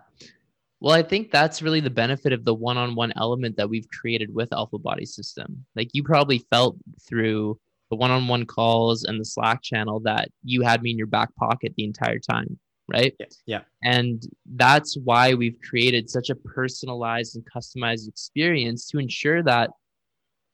[0.80, 4.52] Well, I think that's really the benefit of the one-on-one element that we've created with
[4.52, 5.66] Alpha Body System.
[5.76, 6.76] Like you probably felt
[7.08, 7.58] through
[7.94, 11.76] the one-on-one calls and the Slack channel that you had me in your back pocket
[11.78, 13.14] the entire time, right?
[13.20, 13.26] Yeah.
[13.46, 13.62] Yeah.
[13.84, 14.24] And
[14.56, 19.70] that's why we've created such a personalized and customized experience to ensure that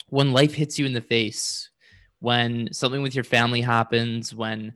[0.10, 1.70] when life hits you in the face,
[2.20, 4.74] when something with your family happens, when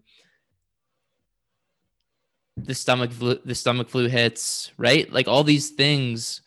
[2.55, 5.11] the stomach flu, the stomach flu hits, right?
[5.11, 6.41] Like all these things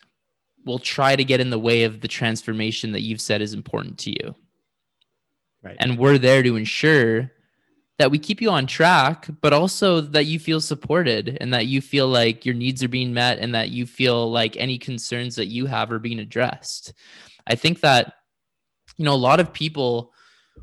[0.65, 3.99] will try to get in the way of the transformation that you've said is important
[3.99, 4.33] to you.
[5.67, 5.75] Right.
[5.79, 7.29] And we're there to ensure
[7.99, 11.81] that we keep you on track, but also that you feel supported and that you
[11.81, 15.47] feel like your needs are being met and that you feel like any concerns that
[15.47, 16.93] you have are being addressed.
[17.47, 18.13] I think that
[18.95, 20.13] you know a lot of people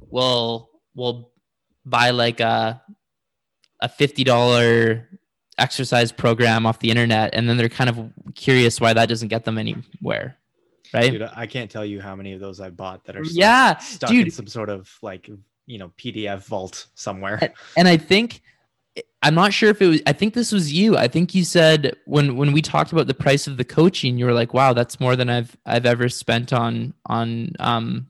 [0.08, 1.32] will will
[1.84, 2.80] buy like a
[3.80, 5.04] a $50
[5.58, 9.44] exercise program off the internet and then they're kind of curious why that doesn't get
[9.44, 10.38] them anywhere.
[10.94, 11.10] Right?
[11.10, 13.78] Dude, I can't tell you how many of those I bought that are stuck, yeah,
[13.78, 15.28] stuck in some sort of like,
[15.66, 17.38] you know, PDF vault somewhere.
[17.42, 18.42] And- and I think
[19.22, 20.96] I'm not sure if it was I think this was you.
[20.96, 24.24] I think you said when when we talked about the price of the coaching, you
[24.24, 28.06] were like, "Wow, that's more than I've I've ever spent on on um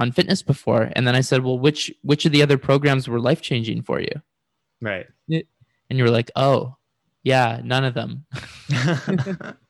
[0.00, 3.20] on fitness before." And then I said, "Well, which which of the other programs were
[3.20, 4.10] life-changing for you?"
[4.80, 5.06] Right.
[5.30, 5.44] And
[5.98, 6.76] you were like, "Oh,
[7.22, 8.26] yeah, none of them."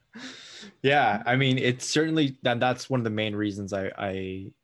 [0.87, 1.23] yeah.
[1.27, 4.11] I mean, it's certainly that that's one of the main reasons I, I,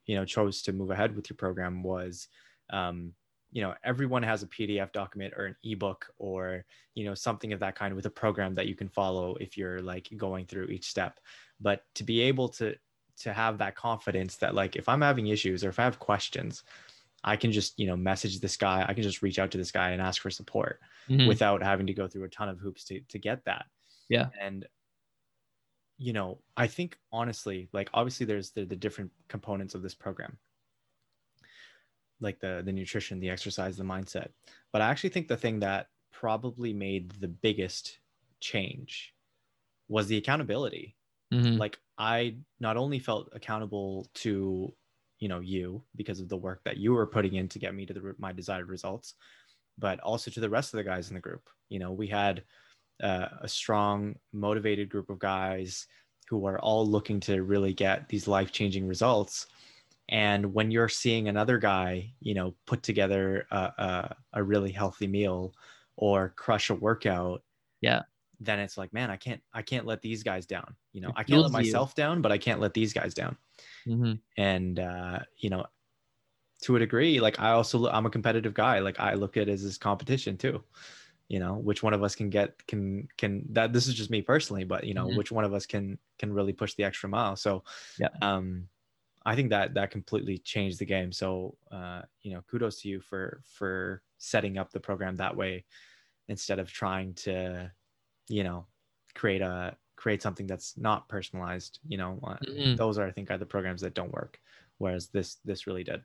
[0.07, 2.29] you know, chose to move ahead with your program was,
[2.71, 3.13] um,
[3.51, 6.65] you know, everyone has a PDF document or an ebook or,
[6.95, 9.83] you know, something of that kind with a program that you can follow if you're
[9.83, 11.19] like going through each step.
[11.61, 12.77] But to be able to,
[13.19, 16.63] to have that confidence that like, if I'm having issues or if I have questions,
[17.25, 18.85] I can just, you know, message this guy.
[18.89, 21.29] I can just reach out to this guy and ask for support Mhm.
[21.29, 23.67] without having to go through a ton of hoops to, to get that.
[24.09, 24.29] Yeah.
[24.41, 24.67] And,
[25.99, 30.39] you know, I think honestly, like obviously there's the, the different components of this program,
[32.21, 34.31] like the, the nutrition, the exercise, the mindset.
[34.73, 38.01] But I actually think the thing that probably made the biggest
[38.41, 39.15] change
[39.89, 40.97] was the accountability
[41.33, 41.59] Mhm.
[41.59, 44.75] like i not only felt accountable to
[45.21, 47.87] you know you because of the work that you were putting in to get me
[47.87, 49.15] to the my desired results
[49.79, 52.45] but also to the rest of the guys in the group you know we had
[53.03, 55.87] uh, a strong motivated group of guys
[56.29, 59.47] who are all looking to really get these life changing results
[60.09, 65.07] and when you're seeing another guy you know put together a, a, a really healthy
[65.07, 65.55] meal
[65.97, 67.43] or crush a workout
[67.81, 68.03] Yeah.
[68.41, 71.15] then it's like man i can't i can't let these guys down you know It
[71.17, 71.59] i can't let fuels you.
[71.59, 73.37] myself down but i can't let these guys down
[73.87, 74.21] Mhm.
[74.37, 75.65] and uh you know
[76.63, 79.53] to a degree like I also, I'm a competitive guy like i look at it
[79.53, 80.63] as this competition too
[81.29, 84.23] you know which one of us can get can can that this is just me
[84.23, 85.17] personally but you know Mhm.
[85.17, 87.65] which one of us can can really push the extra mile so
[87.99, 88.09] Yeah.
[88.21, 88.69] um
[89.25, 93.01] i think that that completely changed the game so uh you know kudos to you
[93.01, 95.65] for for setting up the program that way
[96.29, 97.71] instead of trying to
[98.29, 98.67] you know
[99.15, 102.77] create a create something that's not personalized you know uh, Mhm.
[102.77, 104.41] those are i think are the programs that don't work
[104.79, 106.05] whereas this this really did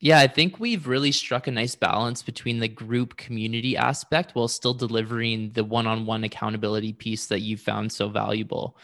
[0.00, 4.48] Yeah, I think we've really struck a nice balance between the group community aspect while
[4.48, 8.76] still delivering the one on one accountability piece that you found so valuable.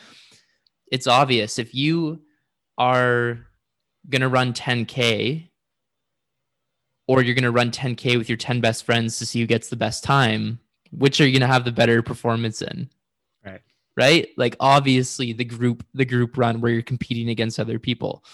[0.91, 2.23] It's obvious if you
[2.79, 3.47] are
[4.09, 5.49] going to run 10K
[7.07, 9.69] or you're going to run 10K with your 10 best friends to see who gets
[9.69, 10.61] the best time,
[10.93, 12.89] which are you going to have the better performance in?
[13.45, 13.61] Right.
[13.97, 14.29] Right?
[14.39, 18.25] Like obviously the group the group run where you're competing against other people.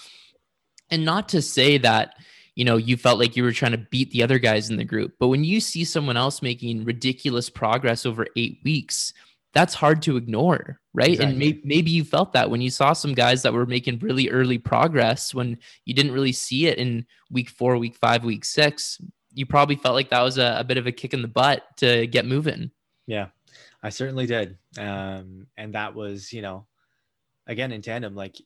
[0.91, 2.15] And not to say that
[2.59, 4.85] you know you felt like you were trying to beat the other guys in the
[4.85, 5.15] group.
[5.21, 9.13] But when you see someone else making ridiculous progress over eight weeks
[9.55, 11.21] that's hard to ignore right?
[11.21, 11.53] And Exactly.
[11.53, 14.59] may- maybe you felt that when you saw some guys that were making really early
[14.59, 19.01] progress when you didn't really see it in week four week five week six
[19.33, 21.63] you probably felt like that was a, a bit of a kick in the butt
[21.77, 22.71] to get moving.
[23.07, 23.29] Yeah
[23.83, 24.59] i certainly did.
[24.79, 26.67] Um and that was you know
[27.47, 28.37] again in tandem like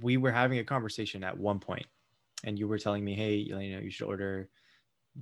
[0.00, 1.86] we were having a conversation at one point
[2.44, 4.48] and you were telling me hey you know you should order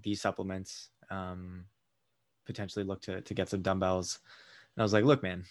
[0.02, 1.64] these supplements um
[2.44, 4.18] potentially look to to get some dumbbells
[4.76, 5.44] and i was like look man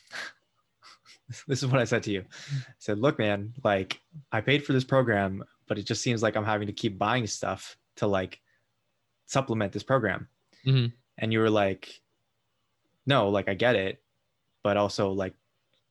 [1.48, 4.00] this is what i said to you i said look man like
[4.32, 7.26] i paid for this program but it just seems like i'm having to keep buying
[7.26, 8.42] stuff to like
[9.26, 10.28] supplement this program
[10.66, 10.92] Mhm.
[11.18, 12.02] and you were like
[13.06, 14.04] no like i get it
[14.64, 15.34] but also like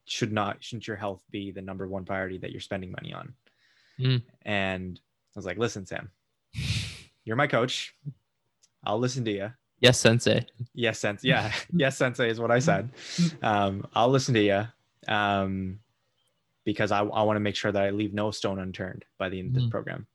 [0.05, 3.35] should not shouldn't your health be the number one priority that you're spending money on
[3.99, 4.23] Mhm.
[4.43, 5.01] and
[5.37, 6.11] was like listen sam
[7.25, 7.95] you're my coach.
[8.85, 10.45] I'll listen to you yes sensei.
[10.75, 11.53] Yes sense yeah.
[11.73, 12.91] Yes sensei is what i said.
[13.43, 14.67] Um i'll listen to you
[15.15, 15.79] um
[16.65, 19.39] because i, I want to make sure that i leave no stone unturned by the
[19.39, 19.71] end of this Mhm.
[19.71, 20.07] program.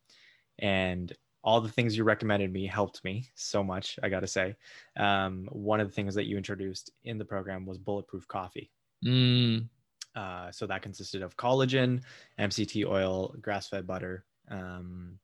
[0.60, 1.12] And
[1.44, 4.56] all the things you recommended me helped me so much i gotta say.
[4.98, 8.72] Um one of the things that you introduced in the program was bulletproof coffee.
[9.06, 9.68] Mm,
[10.16, 12.02] uh, so that consisted of collagen,
[12.40, 15.18] MCT oil, grass-fed butter, um,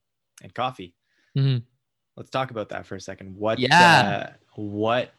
[0.43, 0.95] and coffee.
[1.37, 1.63] Mhm.
[2.15, 3.35] Let's talk about that for a second.
[3.35, 3.59] What?
[3.59, 4.29] Yeah.
[4.29, 5.13] Uh, what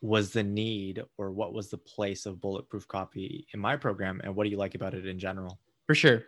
[0.00, 4.34] was the need, or what was the place of bulletproof coffee in my program, and
[4.34, 5.58] what do you like about it in general?
[5.86, 6.24] For sure.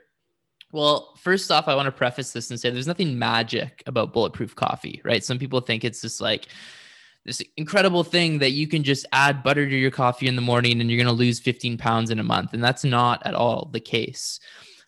[0.72, 4.54] Well, first off, I want to preface this and say there's nothing magic about bulletproof
[4.54, 5.22] coffee, right?
[5.24, 6.46] Some people think it's just like
[7.24, 10.80] this incredible thing that you can just add butter to your coffee in the morning
[10.80, 12.54] and you're going to lose 15 pounds in a month.
[12.54, 14.40] And that's not at all the case.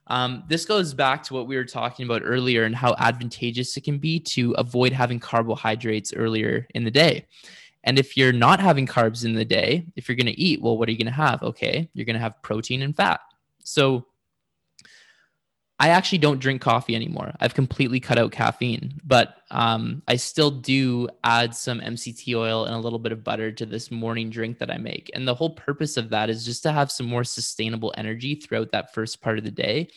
[0.09, 3.85] Um, this goes back to what we were talking about earlier and how advantageous it
[3.85, 7.27] can be to avoid having carbohydrates earlier in the day.
[7.85, 10.79] And if you're not having carbs in the day, if you're going to eat, well,
[10.79, 11.43] what are you going to have?
[11.43, 13.21] Okay, you're going to have protein and fat.
[13.65, 14.07] So
[15.83, 17.35] I actually don't drink coffee anymore.
[17.41, 22.75] I've completely cut out caffeine, but um, I still do add some MCT oil and
[22.77, 25.11] a little bit of butter to this morning drink that I make.
[25.13, 28.71] And the whole purpose of that is just to have some more sustainable energy throughout
[28.71, 29.89] that first part of the day.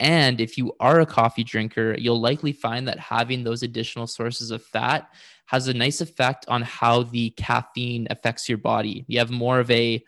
[0.00, 4.50] And if you are a coffee drinker, you'll likely find that having those additional sources
[4.50, 5.08] of fat
[5.46, 9.04] has a nice effect on how the caffeine affects your body.
[9.06, 10.04] You have more of a,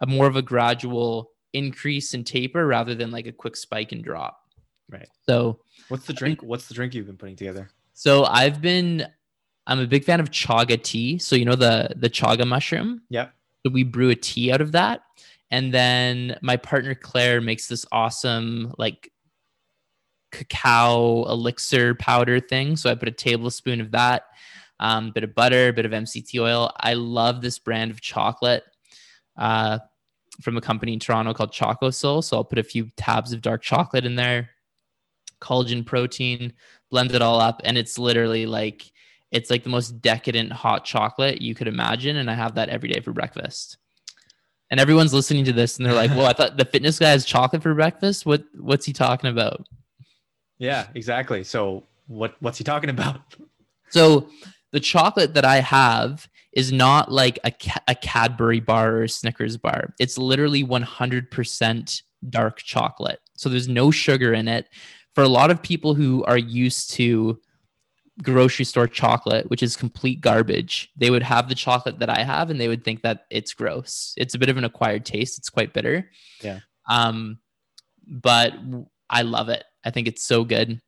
[0.00, 4.02] a more of a gradual increase and taper rather than like a quick spike and
[4.02, 4.40] drop.
[4.90, 5.08] Right.
[5.26, 6.42] So, What's the drink?
[6.42, 7.70] What's the drink you've been putting together?
[7.94, 9.06] so I've been,
[9.66, 11.18] I'm a big fan of chaga tea.
[11.18, 13.02] So you know the the chaga mushroom.
[13.10, 13.32] Yep.
[13.64, 15.02] So we brew a tea out of that,
[15.50, 19.10] and then my partner Claire makes this awesome like
[20.32, 22.76] cacao elixir powder thing.
[22.76, 24.24] So I put a tablespoon of that,
[24.80, 26.72] um, bit of butter, a bit of MCT oil.
[26.76, 28.64] I love this brand of chocolate.
[29.36, 29.78] Uh,
[30.42, 32.22] from a company in Toronto called ChocoSol.
[32.24, 34.50] So I'll put a few tabs of dark chocolate in there,
[35.44, 36.52] collagen protein,
[36.90, 37.60] blend it all up.
[37.64, 38.90] And it's literally like,
[39.30, 42.16] it's like the most decadent hot chocolate you could imagine.
[42.16, 43.78] And I have that every day for breakfast.
[44.70, 47.24] And everyone's listening to this and they're like, well, I thought the fitness guy has
[47.24, 48.24] chocolate for breakfast.
[48.26, 49.66] What what's he talking about?
[50.58, 51.44] Yeah, exactly.
[51.44, 53.20] So what what's he talking about?
[53.90, 54.28] So
[54.72, 57.52] the chocolate that I have is not like a,
[57.88, 59.94] a Cadbury bar or a Snickers bar.
[59.98, 63.20] It's literally 100% dark chocolate.
[63.36, 64.68] So there's no sugar in it.
[65.14, 67.40] For a lot of people who are used to
[68.22, 72.50] grocery store chocolate, which is complete garbage, they would have the chocolate that I have
[72.50, 74.14] and they would think that it's gross.
[74.16, 75.38] It's a bit of an acquired taste.
[75.38, 76.10] It's quite bitter.
[76.42, 76.60] Yeah.
[76.90, 77.38] Um,
[78.06, 78.54] but
[79.10, 79.64] I love it.
[79.84, 80.80] I think it's so good.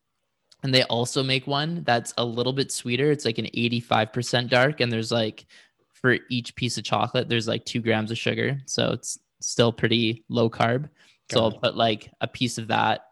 [0.63, 3.11] And they also make one that's a little bit sweeter.
[3.11, 5.47] It's like an 85% dark, and there's like
[5.93, 8.59] for each piece of chocolate, there's like two grams of sugar.
[8.67, 10.89] So it's still pretty low carb.
[11.31, 13.06] So I'll put like a piece of that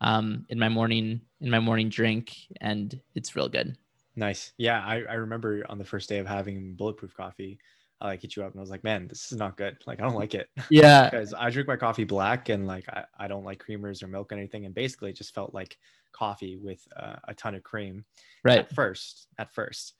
[0.00, 3.76] um, in my morning in my morning drink, and it's real good.
[4.16, 4.52] Nice.
[4.58, 7.58] Yeah, I, I remember on the first day of having bulletproof coffee,
[8.00, 9.76] I like hit you up and I was like, man, this is not good.
[9.86, 10.48] Like I don't like it.
[10.70, 11.08] Yeah.
[11.08, 14.32] because I drink my coffee black and like I, I don't like creamers or milk
[14.32, 14.66] or anything.
[14.66, 15.78] And basically it just felt like
[16.12, 18.04] coffee with uh, a ton of cream.
[18.42, 18.58] Right.
[18.58, 19.94] At first, at first.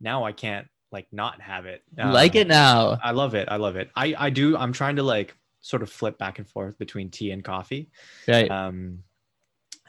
[0.00, 1.82] Now I can't like not have it.
[1.96, 2.98] like Um, it now.
[3.02, 3.48] I love it.
[3.50, 3.90] I love it.
[3.94, 4.56] I I do.
[4.56, 7.90] I'm trying to like sort of flip back and forth between tea and coffee.
[8.26, 8.50] Right.
[8.50, 9.02] Um,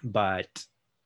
[0.04, 0.66] but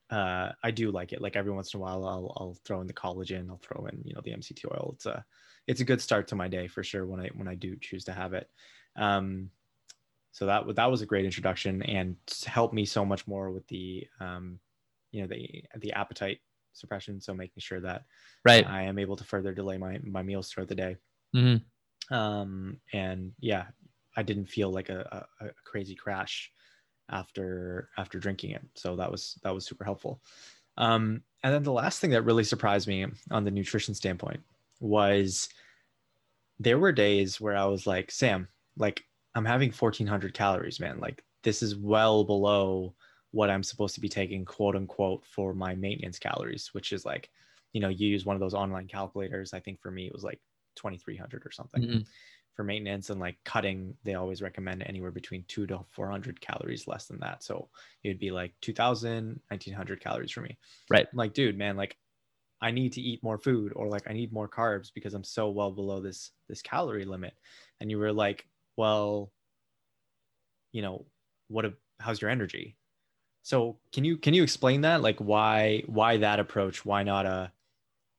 [0.10, 1.22] uh, I do like it.
[1.22, 3.50] Like every once in a while, I'll I'll throw in the collagen.
[3.50, 4.92] I'll throw in you know the MCT oil.
[4.96, 5.26] It's a
[5.68, 8.04] it's a good start to my day for sure when I when I do choose
[8.06, 8.50] to have it.
[8.96, 9.50] Um,
[10.32, 12.16] so that that was a great introduction and
[12.46, 14.60] helped me so much more with the um,
[15.12, 16.40] you know the the appetite
[16.74, 17.22] suppression.
[17.22, 18.04] So making sure that
[18.46, 18.68] right.
[18.68, 20.98] I am able to further delay my my meals throughout the day
[21.34, 21.56] hmm
[22.12, 23.66] um and yeah
[24.18, 26.52] i didn't feel like a, a, a crazy crash
[27.10, 28.64] after after drinking it.
[28.76, 30.22] So that was that was super helpful.
[30.78, 34.42] Um and then the last thing that really surprised me on the nutrition standpoint
[34.80, 35.50] was
[36.60, 38.48] there were days where i was like sam
[38.78, 39.04] like
[39.36, 41.00] i'm having 1400 calories man.
[41.00, 42.96] Like this is well below
[43.32, 47.30] what i'm supposed to be taking quote unquote for my maintenance calories which is like
[47.74, 49.54] you know you use one of those online calculators.
[49.54, 50.40] I think for me it was like
[50.76, 51.82] 2300 or something.
[51.82, 52.06] Mhm.
[52.56, 57.06] For maintenance and like cutting they always recommend anywhere between 2 to 400 calories less
[57.06, 57.44] than that.
[57.44, 57.70] So
[58.04, 60.58] it'd be like 2000 1900 calories for me.
[60.90, 61.08] Right.
[61.12, 61.98] I'm like dude man like
[62.62, 65.50] i need to eat more food or like i need more carbs because i'm so
[65.50, 67.34] well below this this calorie limit.
[67.80, 68.48] And you were like
[68.78, 69.32] well
[70.72, 71.06] you know
[71.48, 72.76] what a, how's your energy?
[73.44, 75.02] So can you can you explain that?
[75.02, 76.86] Like why why that approach?
[76.86, 77.52] Why not a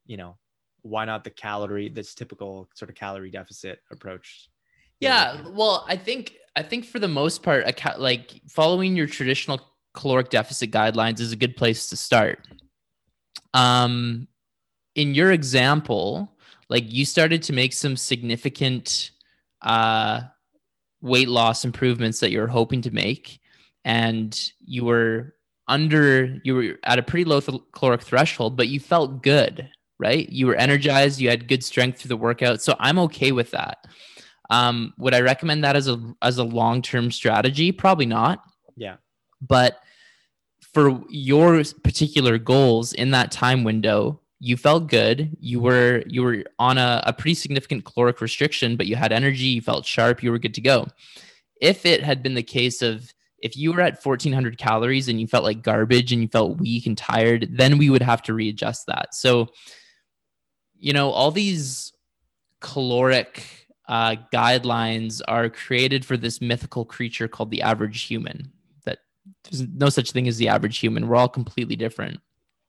[0.07, 0.37] you know
[0.85, 4.49] why not the calorie this typical sort of calorie deficit approach
[5.01, 9.61] Yeah, well, I think I think for the most part, ca- like following your traditional
[9.93, 12.47] caloric deficit guidelines is a good place to start.
[13.55, 14.29] Um,
[14.95, 16.37] in your example,
[16.69, 19.11] like you started to make some significant
[19.63, 20.23] uh,
[21.01, 23.41] weight loss improvements that you were hoping to make,
[23.85, 25.35] and you were
[25.67, 29.69] under you were at a pretty low th- caloric threshold, but you felt good,
[29.99, 30.29] right?
[30.29, 33.87] You were energized, you had good strength through the workout, so I'm okay with that.
[34.51, 37.73] Um, would I recommend that as a as a long term strategy?
[37.73, 38.43] Probably not.
[38.77, 38.97] Yeah.
[39.41, 39.79] But
[40.73, 45.37] for your particular goals in that time window, you felt good.
[45.41, 49.45] You were you were on a, a pretty significant caloric restriction, but you had energy.
[49.45, 50.23] You felt sharp.
[50.23, 50.89] You were good to go.
[51.61, 55.27] If it had been the case of if you were at 1400 calories and you
[55.27, 58.87] felt like garbage and you felt weak and tired, then we would have to readjust
[58.87, 59.15] that.
[59.15, 59.49] So,
[60.85, 61.95] you know, all these
[62.61, 68.53] caloric uh, guidelines are created for this mythical creature called the average human.
[68.85, 68.99] That
[69.45, 71.09] there's no such thing as the average human.
[71.09, 72.21] We're all completely different.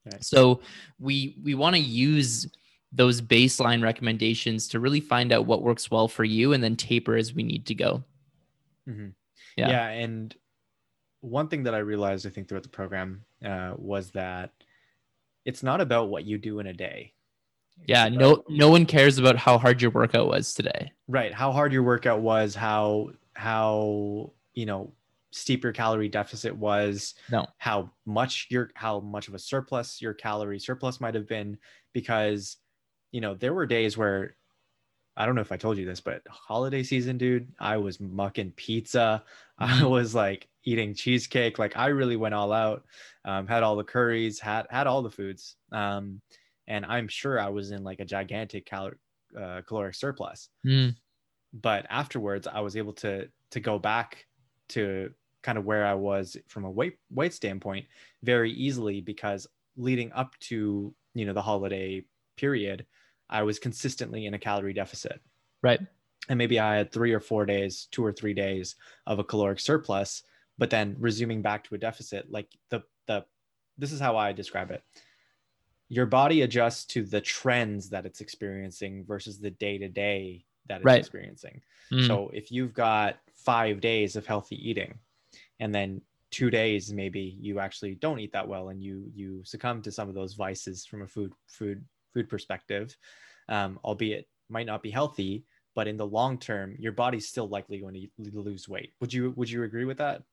[0.05, 0.23] Right.
[0.23, 0.61] So
[0.97, 2.47] we we want to use
[2.93, 7.17] those baseline recommendations to really find out what works well for you, and then taper
[7.17, 8.05] as we need to go.
[8.87, 9.11] Mhm.
[9.57, 9.69] Yeah.
[9.69, 10.35] yeah and
[11.21, 14.51] one thing that i realized i think throughout the program uh, was that
[15.45, 17.14] it's not about what you do in a day
[17.87, 20.91] Yeah, no no one cares about how hard your workout was today.
[21.07, 24.91] right how hard your workout was how how you know
[25.31, 27.45] steep your calorie deficit was No.
[27.57, 31.57] how much your how much of a surplus your calorie surplus might have been
[31.93, 32.57] because
[33.11, 34.35] you know there were days where
[35.17, 38.51] i don't know if i told you this but holiday season dude i was mucking
[38.55, 39.23] pizza
[39.59, 39.89] i Mhm.
[39.89, 42.85] was like eating cheesecake like i really went all out
[43.25, 46.21] um, had all the curries had had all the foods um,
[46.67, 50.49] and i'm sure i was in like a gigantic uh, caloric surplus.
[50.65, 50.95] Mm,
[51.53, 54.25] but afterwards i was able to to go back
[54.69, 55.11] to
[55.43, 57.85] kind of where i was from a weight weight standpoint
[58.23, 59.47] very easily because
[59.77, 62.03] leading up to you know the holiday
[62.37, 62.85] period
[63.29, 65.21] i was consistently in a calorie deficit.
[65.61, 65.79] Right.
[66.29, 68.75] and maybe i had three or four days two or three days
[69.07, 70.23] of a caloric surplus
[70.57, 73.25] but then resuming back to a deficit like the the
[73.77, 74.83] this is how i describe it
[75.89, 80.77] your body adjusts to the trends that it's experiencing versus the day to day that
[80.77, 80.99] it's Right.
[80.99, 81.61] experiencing.
[81.91, 84.97] Mm, so if you've got five days of healthy eating
[85.59, 89.81] and then two days maybe you actually don't eat that well and you you succumb
[89.81, 92.97] to some of those vices from a food food food perspective
[93.47, 97.79] um, albeit might not be healthy but in the long term your body's still likely
[97.79, 98.09] going to
[98.39, 98.93] lose weight.
[99.01, 100.23] Would you would you agree with that?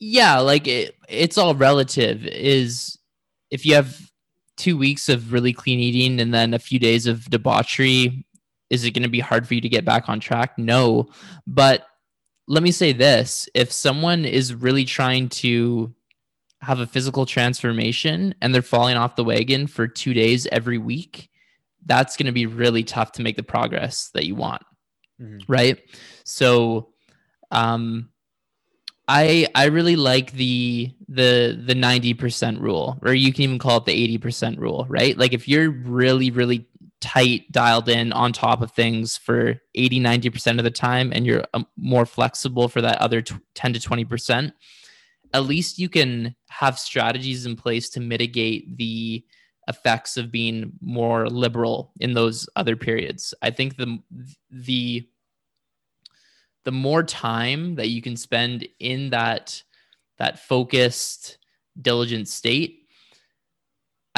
[0.00, 2.98] Yeah like it, it's all relative is
[3.50, 4.10] if you have
[4.56, 8.24] two weeks of really clean eating and then a few days of debauchery
[8.70, 10.58] is it going to be hard for you to get back on track?
[10.58, 11.08] No.
[11.46, 11.86] But
[12.48, 13.48] let me say this.
[13.54, 15.94] If someone is really trying to
[16.60, 21.30] have a physical transformation and they're falling off the wagon for two days every week
[21.86, 24.62] that's going to be really tough to make the progress that you want.
[25.20, 25.50] Mm-hmm.
[25.50, 25.78] right?
[26.24, 26.90] So
[27.50, 28.10] um
[29.08, 33.86] I I really like the the the 90% rule or you can even call it
[33.86, 35.16] the 80% rule, right?
[35.16, 36.68] Like if you're really really
[37.00, 41.44] tight dialed in on top of things for 80 90% of the time and you're
[41.54, 44.52] um, more flexible for that other 10 to 20%,
[45.32, 49.24] at least you can have strategies in place to mitigate the
[49.68, 53.32] effects of being more liberal in those other periods.
[53.40, 53.98] I think the
[54.50, 55.08] the
[56.64, 59.62] the more time that you can spend in that
[60.18, 61.38] that focused
[61.80, 62.78] diligent state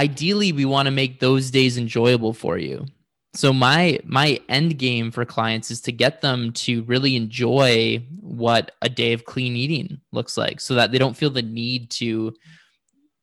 [0.00, 2.86] ideally we want to make those days enjoyable for you.
[3.34, 8.72] So my my end game for clients is to get them to really enjoy what
[8.82, 12.34] a day of clean eating looks like so that they don't feel the need to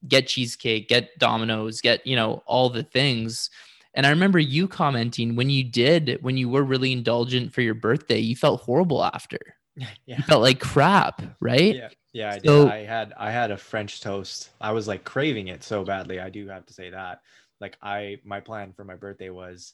[0.08, 3.50] get cheesecake get Domino's get you know all the things
[3.94, 7.74] and I remember you commenting when you did, when you were really indulgent for your
[7.74, 9.40] birthday, you felt horrible after.
[10.08, 10.18] Yeah.
[10.18, 11.76] You felt like crap, right?
[11.76, 11.90] Yeah.
[12.12, 12.74] Yeah, I so, did.
[12.74, 14.50] I had I had a French toast.
[14.60, 16.20] I was like craving it so badly.
[16.20, 17.22] I do have to say that.
[17.62, 19.74] Like I my plan for my birthday was,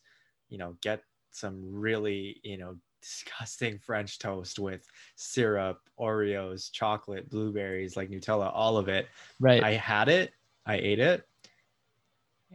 [0.49, 4.85] you know, get some really, you know, disgusting French toast with
[5.15, 9.07] syrup, Oreos, chocolate, blueberries, like Nutella, all of it.
[9.39, 9.63] Right.
[9.63, 10.33] I had it.
[10.65, 11.25] I ate it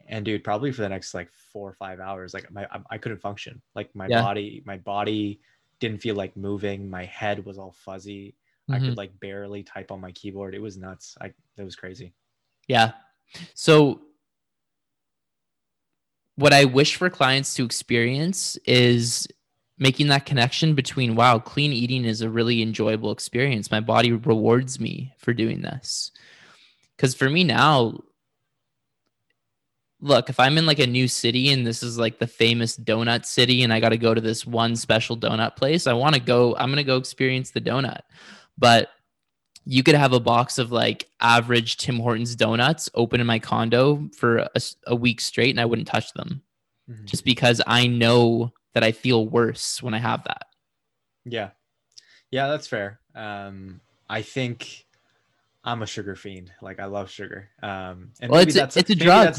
[0.08, 2.98] and dude probably for the next like four or five hours like my i, I
[2.98, 3.60] couldn't function.
[3.74, 4.22] Like my yeah.
[4.22, 5.40] body my body
[5.80, 6.90] didn't feel like moving.
[6.90, 8.34] My head was all fuzzy.
[8.68, 8.74] Mm-hmm.
[8.74, 8.98] i could mm-hmm.
[8.98, 10.54] like barely type on my keyboard.
[10.54, 11.16] It was nuts.
[11.20, 12.12] I it was crazy.
[12.66, 12.92] Yeah.
[13.54, 14.00] So
[16.36, 19.26] what i wish for clients to experience is
[19.78, 23.70] making that connection between wow clean eating is a really enjoyable experience.
[23.70, 26.10] My body rewards me for doing this.
[26.96, 28.00] Because for me now
[30.00, 33.24] look, if I'm in like a new city and this is like the famous donut
[33.24, 36.20] city and I got to go to this one special donut place, I want to
[36.20, 38.00] go, I'm going to go experience the donut.
[38.56, 38.90] But
[39.64, 44.08] you could have a box of like average Tim Hortons donuts open in my condo
[44.16, 46.42] for a, a week straight and I wouldn't touch them
[46.88, 47.04] mm-hmm.
[47.04, 50.46] just because I know that I feel worse when I have that.
[51.24, 51.50] Yeah.
[52.30, 53.00] Yeah, that's fair.
[53.14, 54.86] Um, I think
[55.64, 56.52] I'm a sugar fiend.
[56.62, 57.48] Like I love sugar.
[57.62, 59.34] Um, and well, maybe it's that's a, it's a drug.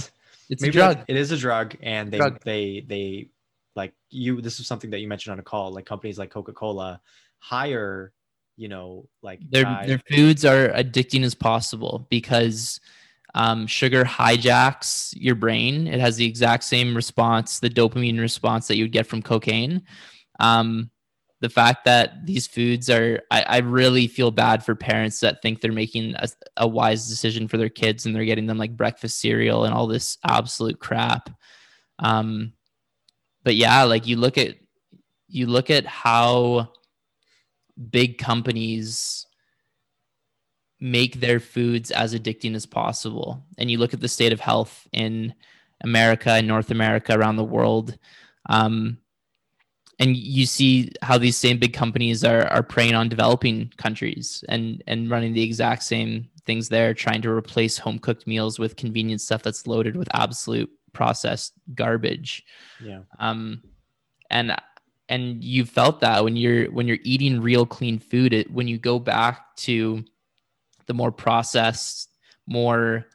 [0.49, 1.05] It's Maybe a drug.
[1.07, 2.39] It is a drug, and they drug.
[2.43, 3.29] they they
[3.75, 4.41] like you.
[4.41, 5.71] This is something that you mentioned on a call.
[5.71, 7.01] Like companies like Coca Cola
[7.37, 8.11] hire,
[8.57, 9.87] you know, like their guys.
[9.87, 12.79] their foods are addicting as possible because
[13.35, 15.87] um, sugar hijacks your brain.
[15.87, 19.83] It has the exact same response, the dopamine response that you would get from cocaine.
[20.39, 20.89] Um,
[21.41, 25.61] the fact that these foods are I, I, really feel bad for parents that think
[25.61, 29.19] they're making a, a, wise decision for their kids and they're getting them like breakfast
[29.19, 31.29] cereal and all this absolute crap.
[31.99, 32.53] Um
[33.43, 34.55] but yeah like you look at
[35.27, 36.71] you look at how
[37.89, 39.25] big companies
[40.81, 43.43] make their foods as addicting as possible.
[43.57, 45.33] And you look at the state of health in
[45.81, 47.97] america and north america around the world.
[48.49, 48.97] Um
[49.99, 54.81] and you see how these same big companies are are preying on developing countries and
[54.87, 59.21] and running the exact same things there trying to replace home cooked meals with convenient
[59.21, 62.43] stuff that's loaded with absolute processed garbage.
[62.83, 63.01] Yeah.
[63.19, 63.61] Um
[64.31, 64.55] and
[65.09, 68.77] and you felt that when you're when you're eating real clean food it, when you
[68.77, 70.03] go back to
[70.85, 72.09] the more processed
[72.47, 73.05] more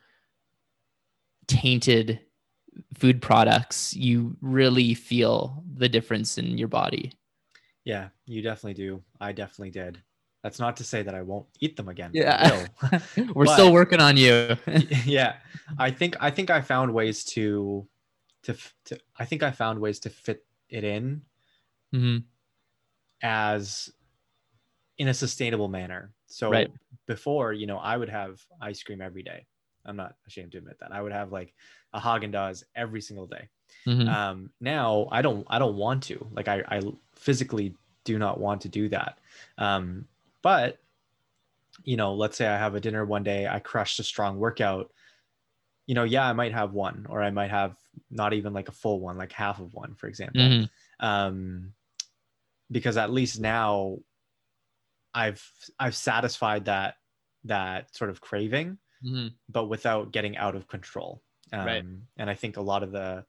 [1.47, 2.21] tainted
[2.95, 7.13] food products, you really feel the difference in your body.
[7.85, 9.03] Yeah, you definitely do.
[9.21, 10.01] I definitely did.
[10.43, 12.11] That's not to say that I won't eat them again.
[12.13, 12.67] Yeah.
[13.35, 14.57] We're but, still working on you.
[15.07, 15.37] yeah.
[15.79, 17.87] I think I think I found ways to
[18.43, 18.55] to
[18.87, 21.23] to I think I found ways to fit it in
[21.95, 22.19] mm-hmm.
[23.23, 23.91] as
[24.99, 26.13] in a sustainable manner.
[26.27, 26.71] So right.
[27.07, 29.47] before, you know, I would have ice cream every day.
[29.87, 30.93] I'm not ashamed to admit that.
[30.93, 31.55] I would have like
[31.93, 33.49] a Haagen Dazs every single day.
[33.87, 34.09] Mm-hmm.
[34.09, 36.81] Um, now I don't I don't want to like I, I
[37.17, 37.75] physically
[38.05, 39.19] do not want to do that.
[39.59, 40.07] Um,
[40.43, 40.79] but
[41.83, 44.93] you know, let's say I have a dinner one day, I crushed a strong workout.
[45.87, 47.77] You know, yeah, I might have one, or I might have
[48.11, 50.41] not even like a full one, like half of one, for example.
[50.41, 51.07] Mm-hmm.
[51.07, 51.73] Um,
[52.71, 53.99] because at least now
[55.13, 55.45] I've
[55.79, 56.97] I've satisfied that
[57.45, 59.29] that sort of craving, mm-hmm.
[59.49, 61.23] but without getting out of control.
[61.53, 61.85] Um, right.
[62.17, 63.25] And I think a lot of the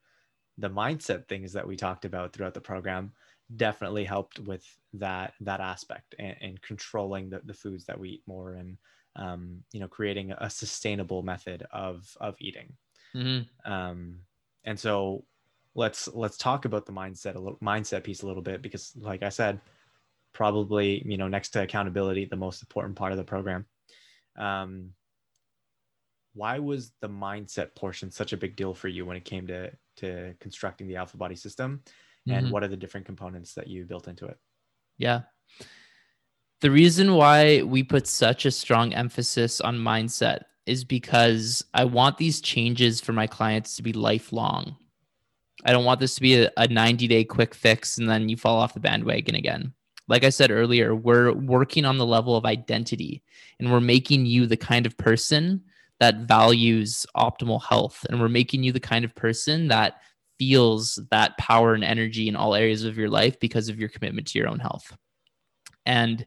[0.58, 3.12] the mindset things that we talked about throughout the program
[3.54, 8.22] definitely helped with that that aspect and, and controlling the, the foods that we eat
[8.26, 8.76] more and
[9.16, 12.72] um, you know creating a sustainable method of of eating
[13.14, 13.70] mm-hmm.
[13.70, 14.20] um,
[14.64, 15.24] and so
[15.74, 19.22] let's let's talk about the mindset a little mindset piece a little bit because like
[19.22, 19.60] i said
[20.32, 23.64] probably you know next to accountability the most important part of the program
[24.38, 24.90] um,
[26.36, 29.72] why was the mindset portion such a big deal for you when it came to
[29.96, 31.82] to constructing the alpha body system?
[32.28, 32.52] And mm-hmm.
[32.52, 34.36] what are the different components that you built into it?
[34.98, 35.22] Yeah.
[36.60, 42.18] The reason why we put such a strong emphasis on mindset is because i want
[42.18, 44.76] these changes for my clients to be lifelong.
[45.64, 48.36] I don't want this to be a, a 90 day quick fix and then you
[48.36, 49.72] fall off the bandwagon again.
[50.08, 53.22] Like I said earlier, we're working on the level of identity
[53.58, 55.62] and we're making you the kind of person
[56.00, 58.04] that values optimal health.
[58.08, 60.00] And we're making you the kind of person that
[60.38, 64.26] feels that power and energy in all areas of your life because of your commitment
[64.28, 64.96] to your own health.
[65.86, 66.26] And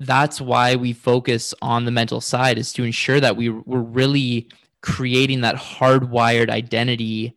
[0.00, 4.48] that's why we focus on the mental side is to ensure that we, we're really
[4.82, 7.36] creating that hardwired identity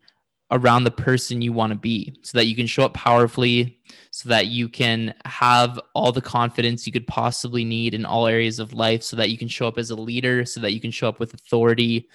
[0.52, 3.78] around the person you want to be so that you can show up powerfully
[4.12, 8.60] so that you can have all the confidence you could possibly need in all areas
[8.60, 10.92] of life so that you can show up as a leader so that you can
[10.92, 12.08] show up with authority.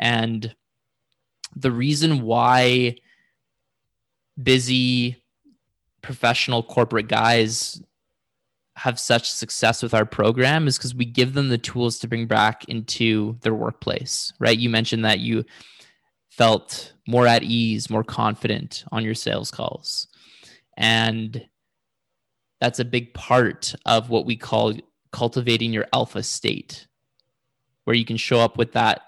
[0.00, 0.54] And
[1.54, 2.96] the reason why
[4.42, 5.22] busy
[6.02, 7.80] professional corporate guys
[8.74, 12.26] have such success with our program is because we give them the tools to bring
[12.26, 14.58] back into their workplace right?
[14.58, 15.44] You mentioned that you
[16.32, 20.06] felt more at ease, more confident on your sales calls.
[20.78, 21.46] And
[22.58, 24.72] that's a big part of what we call
[25.10, 26.86] cultivating your alpha state,
[27.84, 29.02] where you can show up with that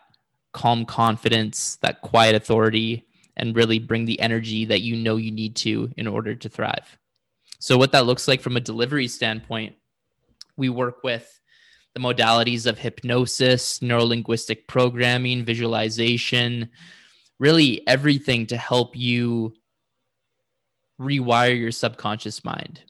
[0.52, 3.06] calm confidence, that quiet authority,
[3.38, 6.98] and really bring the energy that you know you need to in order to thrive.
[7.58, 9.76] So, what that looks like from a delivery standpoint,
[10.58, 11.40] we work with
[11.94, 16.68] the modalities of hypnosis, neurolinguistic programming, visualization,
[17.38, 19.54] really everything to help you
[21.00, 22.82] rewire your subconscious mind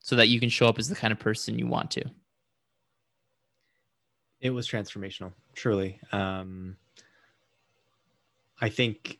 [0.00, 2.04] so that you can show up as the kind of person you want to.
[4.40, 5.98] It was transformational, truly.
[6.12, 6.76] Um,
[8.60, 9.18] I think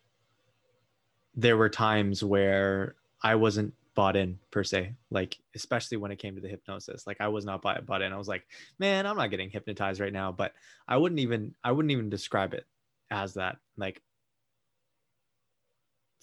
[1.35, 6.35] there were times where I wasn't bought in per se, like especially when it came
[6.37, 7.07] to the hypnosis.
[7.07, 8.13] Like I was not bought, bought in.
[8.13, 8.47] I was like,
[8.79, 10.31] man, I'm not getting hypnotized right now.
[10.31, 10.53] But
[10.87, 12.67] I wouldn't even I wouldn't even describe it
[13.11, 13.57] as that.
[13.77, 14.03] Like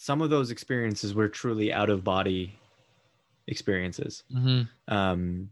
[0.03, 2.59] some of those experiences were truly out of body
[3.47, 4.25] experiences.
[4.35, 4.93] Mm-hmm.
[4.93, 5.49] Um,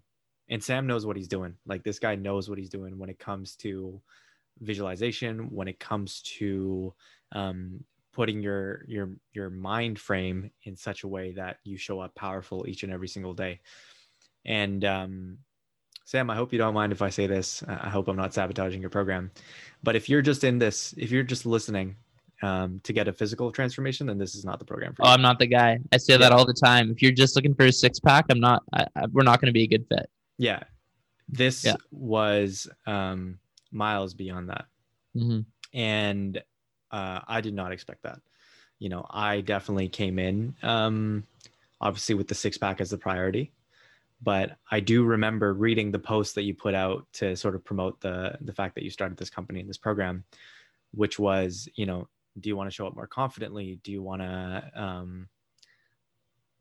[0.50, 1.56] and Sam knows what he's doing.
[1.66, 4.02] Like this guy knows what he's doing when it comes to
[4.60, 6.94] visualization, when it comes to
[7.32, 12.14] um, putting your your your mind frame in such a way that you show up
[12.16, 13.62] powerful each and every single day.
[14.44, 15.38] And um,
[16.04, 17.64] Sam, I hope you don't mind if I say this.
[17.70, 19.32] I hope I'm not sabotaging your program.
[19.82, 21.96] But if you're just in this, if you're just listening
[22.42, 25.10] um, to get a physical transformation, then this is not the program for you.
[25.10, 25.80] Oh, I'm not the guy.
[25.92, 26.18] I say yeah.
[26.18, 26.92] that all the time.
[26.92, 28.64] If you're just looking for a six pack, I'm not.
[28.74, 30.10] I, I, we're not going to be a good fit.
[30.38, 30.64] Yeah,
[31.30, 31.76] this yeah.
[31.92, 33.38] was um,
[33.72, 34.66] miles beyond that,
[35.16, 35.42] mm-hmm.
[35.78, 36.42] and
[36.92, 38.20] uh, I did not expect that.
[38.80, 41.24] You know, I definitely came in, um,
[41.80, 43.52] obviously with the six pack as the priority,
[44.24, 48.02] but I do remember reading the post that you put out to sort of promote
[48.02, 50.24] the the fact that you started this company and this program,
[50.92, 52.08] which was you know
[52.40, 55.28] do you want to show up more confidently do you want to um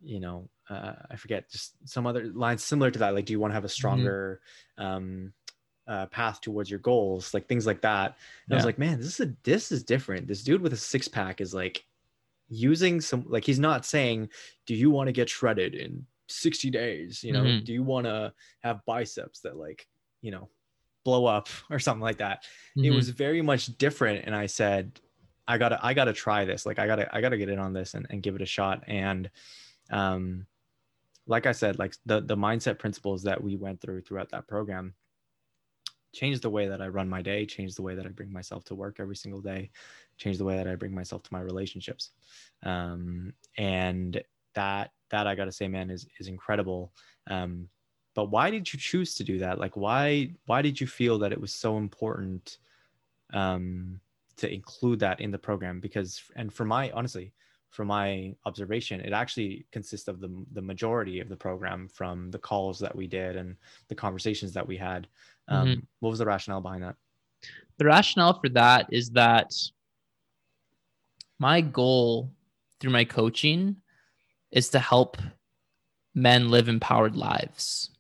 [0.03, 3.41] you know uh, i forget just some other lines similar to that like do you
[3.41, 3.73] want to have a mm-hmm.
[3.73, 4.41] stronger
[4.79, 4.87] mm-hmm.
[4.87, 5.33] um
[5.89, 8.55] uh, path towards your goals like things like that and yeah.
[8.55, 11.09] i was like man this is a this is different this dude with a six
[11.09, 11.85] pack is like
[12.49, 14.29] using some like he's not saying
[14.67, 17.65] do you want to get shredded in 60 days you know mm-hmm.
[17.65, 19.87] do you want to have biceps that like
[20.21, 20.49] you know
[21.05, 22.45] blow up or something like that
[22.77, 22.85] mm-hmm.
[22.85, 25.01] it was very much different and i said
[25.51, 26.65] I gotta I gotta try this.
[26.65, 28.85] Like I gotta I gotta get in on this and, and give it a shot.
[28.87, 29.29] And
[29.91, 30.47] um
[31.27, 34.95] like I said, like the the mindset principles that we went through throughout that program
[36.13, 38.65] changed the way that I run my day, changed the way that I bring myself
[38.67, 39.71] to work every single day,
[40.19, 42.11] changed the way that I bring myself to my relationships.
[42.63, 44.23] Um and
[44.55, 46.93] that that I gotta say, man, is is incredible.
[47.29, 47.69] Um,
[48.15, 51.33] but why did you choose to do that like why why did you feel that
[51.33, 52.59] it was so important
[53.33, 54.01] um
[54.41, 57.33] to include that in the program because and for my honestly
[57.69, 62.39] from my observation it actually consists of the the majority of the program from the
[62.39, 63.55] calls that we did and
[63.89, 65.07] the conversations that we had.
[65.49, 65.81] Um, mm-hmm.
[66.01, 66.97] what was the rationale behind that?
[67.79, 69.53] The rationale for that is that
[71.39, 72.31] my goal
[72.79, 73.77] through my coaching
[74.51, 75.17] is to help
[76.15, 77.91] men live empowered lives.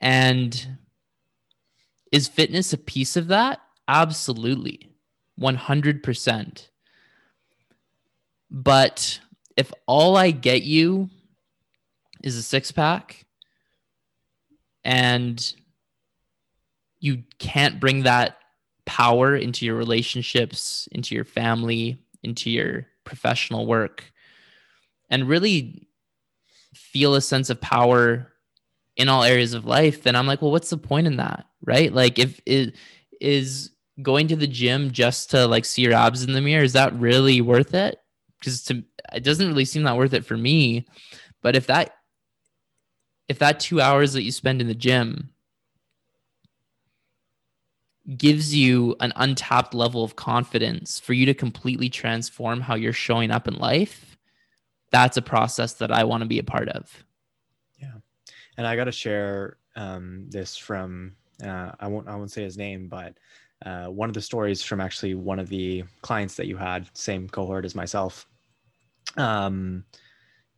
[0.00, 0.78] And
[2.12, 3.60] is fitness a piece of that?
[3.88, 4.93] Absolutely
[5.40, 6.68] 100%.
[8.50, 9.20] But
[9.56, 11.10] if all I get you
[12.22, 13.26] is a six pack
[14.84, 15.54] and
[17.00, 18.38] you can't bring that
[18.86, 24.04] power into your relationships, into your family, into your professional work,
[25.10, 25.88] and really
[26.74, 28.32] feel a sense of power
[28.96, 31.46] in all areas of life, then I'm like, well, what's the point in that?
[31.64, 31.92] Right?
[31.92, 32.76] Like if it
[33.20, 33.70] is
[34.02, 36.94] going to the gym just to like see your abs in the mirror is that
[36.94, 37.98] really worth it?
[38.38, 40.86] Because to it doesn't really seem that worth it for me.
[41.42, 41.94] But if that
[43.28, 45.30] if that two hours that you spend in the gym
[48.16, 53.30] gives you an untapped level of confidence for you to completely transform how you're showing
[53.30, 54.14] up in life
[54.94, 57.04] that's a process that i want to be a part of.
[57.80, 57.94] Yeah.
[58.56, 62.56] And i got to share um, this from uh, i won't i won't say his
[62.56, 63.14] name but
[63.64, 67.28] uh, one of the stories from actually one of the clients that you had, same
[67.28, 68.26] cohort as myself.
[69.16, 69.84] Um,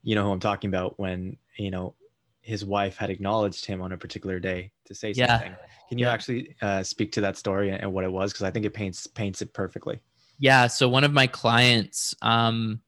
[0.03, 1.95] you know who I'm talking about when you know
[2.41, 5.27] his wife had acknowledged him on a particular day to say yeah.
[5.27, 5.57] something.
[5.89, 6.13] Can you yeah.
[6.13, 8.33] actually uh, speak to that story and what it was?
[8.33, 10.01] Because I think it paints paints it perfectly.
[10.39, 10.67] Yeah.
[10.67, 12.81] So one of my clients, um,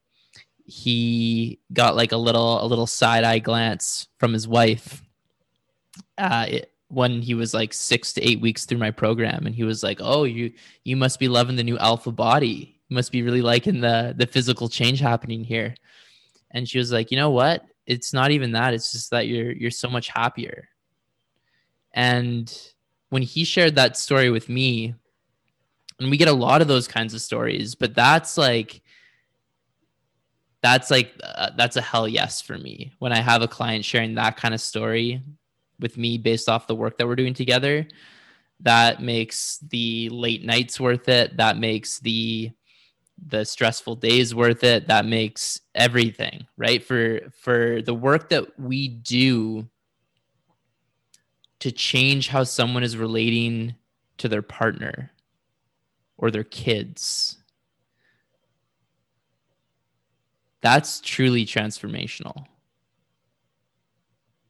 [0.63, 5.01] he got like a little a little side eye glance from his wife.
[6.17, 9.63] Uh, it, when he was like six to eight weeks through my program and he
[9.63, 10.51] was like oh you
[10.83, 12.79] you must be loving the new alpha body.
[12.87, 15.75] You must be really liking the the physical change happening here.
[16.51, 17.63] And she was like you know what?
[17.85, 18.73] It's not even that.
[18.73, 20.67] It's just that you're you're so much happier.
[21.93, 22.51] And
[23.09, 24.93] when he shared that story with me
[25.99, 28.81] and we get a lot of those kinds of stories but that's like
[30.61, 34.15] that's like uh, that's a hell yes for me when i have a client sharing
[34.15, 35.21] that kind of story
[35.79, 37.87] with me based off the work that we're doing together.
[38.61, 41.37] That makes the late nights worth it.
[41.37, 42.51] That makes the
[43.27, 44.87] the stressful days worth it.
[44.87, 46.83] That makes everything right?
[46.83, 49.67] For for the work that we do
[51.59, 53.75] to change how someone is relating
[54.17, 55.11] to their partner
[56.17, 57.37] or their kids.
[60.61, 62.45] That's truly transformational.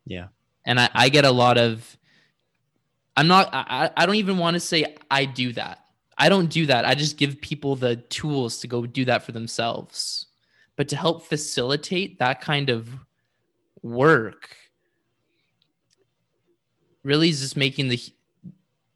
[0.06, 0.28] Yeah
[0.66, 1.98] and I, I get a lot of
[3.18, 5.80] i'm not I, I don't even want to say i do that.
[6.20, 6.84] I don't do that.
[6.84, 10.28] I just give people the tools to go do that for themselves.
[10.76, 12.90] But to help facilitate that kind of
[13.82, 14.56] work
[17.04, 18.00] really is just making the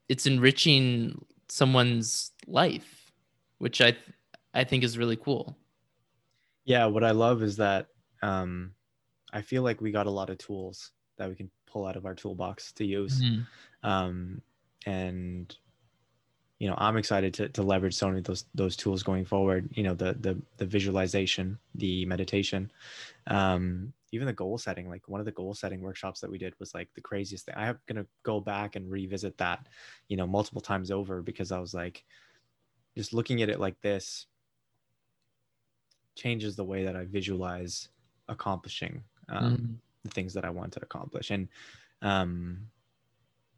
[0.09, 3.13] it's enriching someone's life
[3.59, 3.95] which i
[4.53, 5.57] i think is really cool.
[6.65, 7.87] Yeah what i love is that
[8.21, 8.73] um
[9.31, 12.05] i feel like we got a lot of tools that we can pull out of
[12.05, 13.21] our toolbox to use.
[13.21, 13.89] Mm-hmm.
[13.89, 14.41] Um,
[14.85, 15.55] and
[16.59, 19.69] you know, I'm excited to, to leverage some of those those tools going forward.
[19.73, 22.71] You know, the the the visualization, the meditation,
[23.27, 24.87] um, even the goal setting.
[24.87, 27.55] Like one of the goal setting workshops that we did was like the craziest thing.
[27.57, 29.67] I'm gonna go back and revisit that,
[30.07, 32.05] you know, multiple times over because I was like,
[32.95, 34.27] just looking at it like this
[36.15, 37.89] changes the way that I visualize
[38.29, 39.73] accomplishing um, mm-hmm
[40.03, 41.31] the things that I want to accomplish.
[41.31, 41.47] And,
[42.01, 42.67] um,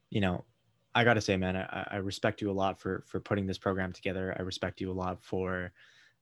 [0.10, 0.46] you know,
[0.94, 3.58] I got to say, man, I, I, respect you a lot for for putting this
[3.58, 4.34] program together.
[4.40, 5.74] I respect you a lot for,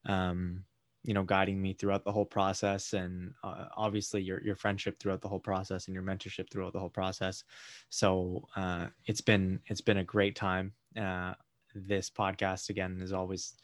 [0.06, 0.64] um,
[1.04, 5.20] you know, guiding me throughout the whole process, and uh, obviously your your friendship throughout
[5.20, 7.44] the whole process and your mentorship throughout the whole process.
[7.90, 10.72] So uh, it's been it's been a great time.
[10.98, 11.34] Uh,
[11.74, 13.54] this podcast again is always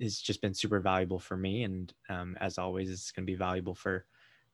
[0.00, 3.36] has just been super valuable for me, and um, as always, it's going to be
[3.36, 4.06] valuable for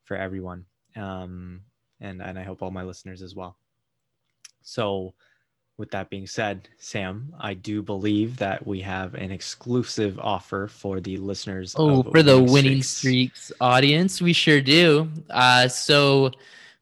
[0.04, 0.64] for everyone
[0.96, 1.60] um,
[2.00, 3.56] and and I hope all my listeners as well.
[4.62, 5.14] So,
[5.78, 11.00] with that being said, Sam, I do believe that we have an exclusive offer for
[11.00, 11.74] the listeners.
[11.76, 13.46] Oh, for the winning streaks.
[13.46, 15.08] streaks audience, we sure do.
[15.28, 16.32] Uh, so,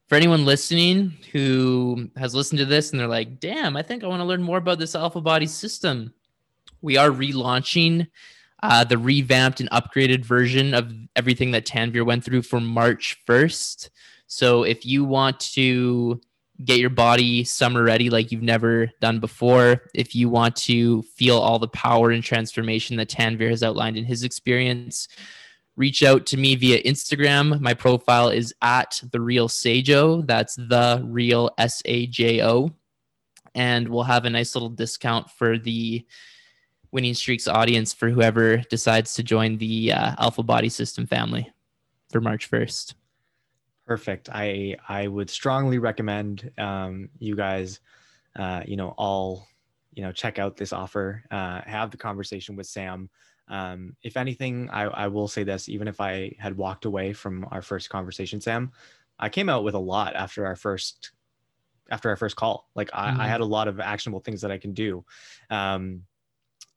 [0.07, 4.07] for anyone listening who has listened to this and they're like, "Damn, I think I
[4.07, 6.13] want to learn more about this Alpha Body system,"
[6.81, 8.07] we are relaunching
[8.61, 13.89] uh, the revamped and upgraded version of everything that Tanvir went through for March 1st.
[14.27, 16.19] So if you want to
[16.65, 21.37] get your body summer ready like you've never done before, if you want to feel
[21.37, 25.07] all the power and transformation that Tanvir has outlined in his experience,
[25.77, 27.61] reach out to me via Instagram.
[27.61, 30.27] My profile is at the real Sajo.
[30.27, 32.71] That's the real S A J O.
[33.55, 36.05] And we'll have a nice little discount for the
[36.91, 41.51] Winning Streaks audience for whoever decides to join the uh, Alpha Body System family
[42.09, 42.95] for March 1st.
[43.85, 44.29] Perfect.
[44.31, 47.79] I I would strongly recommend um, you guys,
[48.37, 49.47] uh, you know, all
[49.93, 51.23] you know, check out this offer.
[51.31, 53.09] Uh, have the conversation with Sam.
[53.47, 57.47] Um, if anything, I, I will say this: even if I had walked away from
[57.49, 58.71] our first conversation, Sam,
[59.17, 61.11] I came out with a lot after our first
[61.89, 62.69] after our first call.
[62.75, 63.21] Like I, mm-hmm.
[63.21, 65.03] I had a lot of actionable things that I can do.
[65.49, 66.03] Um,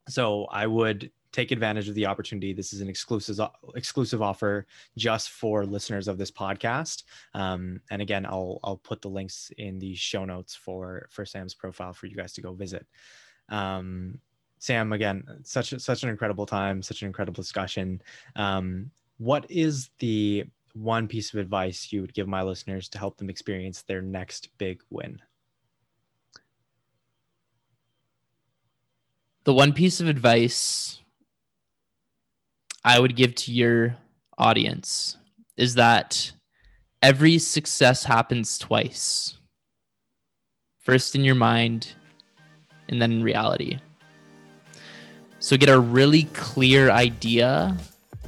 [0.07, 2.53] so I would take advantage of the opportunity.
[2.53, 3.39] This is an exclusive
[3.75, 4.67] exclusive offer
[4.97, 7.03] just for listeners of this podcast.
[7.33, 11.55] Um, and again, I'll I'll put the links in the show notes for for Sam's
[11.55, 12.85] profile for you guys to go visit.
[13.49, 14.19] Um,
[14.59, 18.01] Sam, again, such such an incredible time, such an incredible discussion.
[18.35, 23.17] Um, what is the one piece of advice you would give my listeners to help
[23.17, 25.19] them experience their next big win?
[29.45, 31.01] The one piece of advice
[32.83, 33.97] I would give to your
[34.37, 35.17] audience
[35.57, 36.31] is that
[37.01, 39.37] every success happens twice
[40.79, 41.93] first in your mind
[42.89, 43.79] and then in reality.
[45.39, 47.77] So get a really clear idea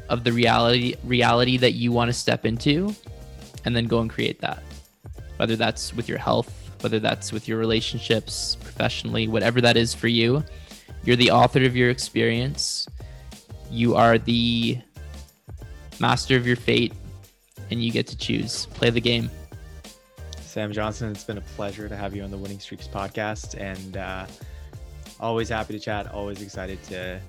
[0.10, 2.94] of the reality reality that you want to step into
[3.64, 4.62] and then go and create that.
[5.38, 6.52] Whether that's with your health,
[6.82, 10.44] whether that's with your relationships, professionally, whatever that is for you.
[11.06, 12.88] You're the author of your experience
[13.69, 14.80] you are the
[15.99, 16.94] master of your fate
[17.72, 18.68] and you get to choose.
[18.68, 19.30] Play the game.
[20.40, 23.98] Sam Johnson, it's been a pleasure to have you on the Winning Streaks podcast and
[23.98, 24.26] uh,
[25.19, 27.19] always happy to chat, always excited to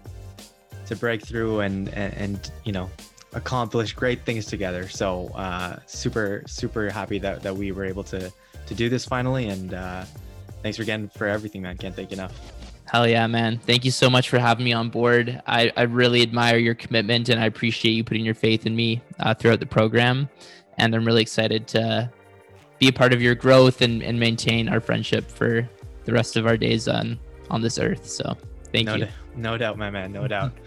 [0.87, 2.89] to break through and, and, and you know
[3.33, 4.89] accomplish great things together.
[4.89, 8.33] So uh, super super happy that, that we were able to
[8.67, 10.05] to do this finally and uh,
[10.63, 11.77] thanks again for everything, man.
[11.77, 12.56] Can't thank you enough.
[12.89, 13.59] Hell yeah, man.
[13.59, 15.43] Thank you so much for having me on board.
[15.47, 19.03] I, I really admire your commitment and I appreciate you putting your faith in me
[19.19, 20.29] uh, throughout the program.
[20.79, 22.11] And I'm really excited to
[22.79, 25.69] be a part of your growth and, and maintain our friendship for
[26.05, 27.19] the rest of our days on,
[27.51, 28.07] on this earth.
[28.07, 28.37] So
[28.73, 29.05] thank no you.
[29.07, 30.13] D- no doubt, my man.
[30.13, 30.53] No doubt.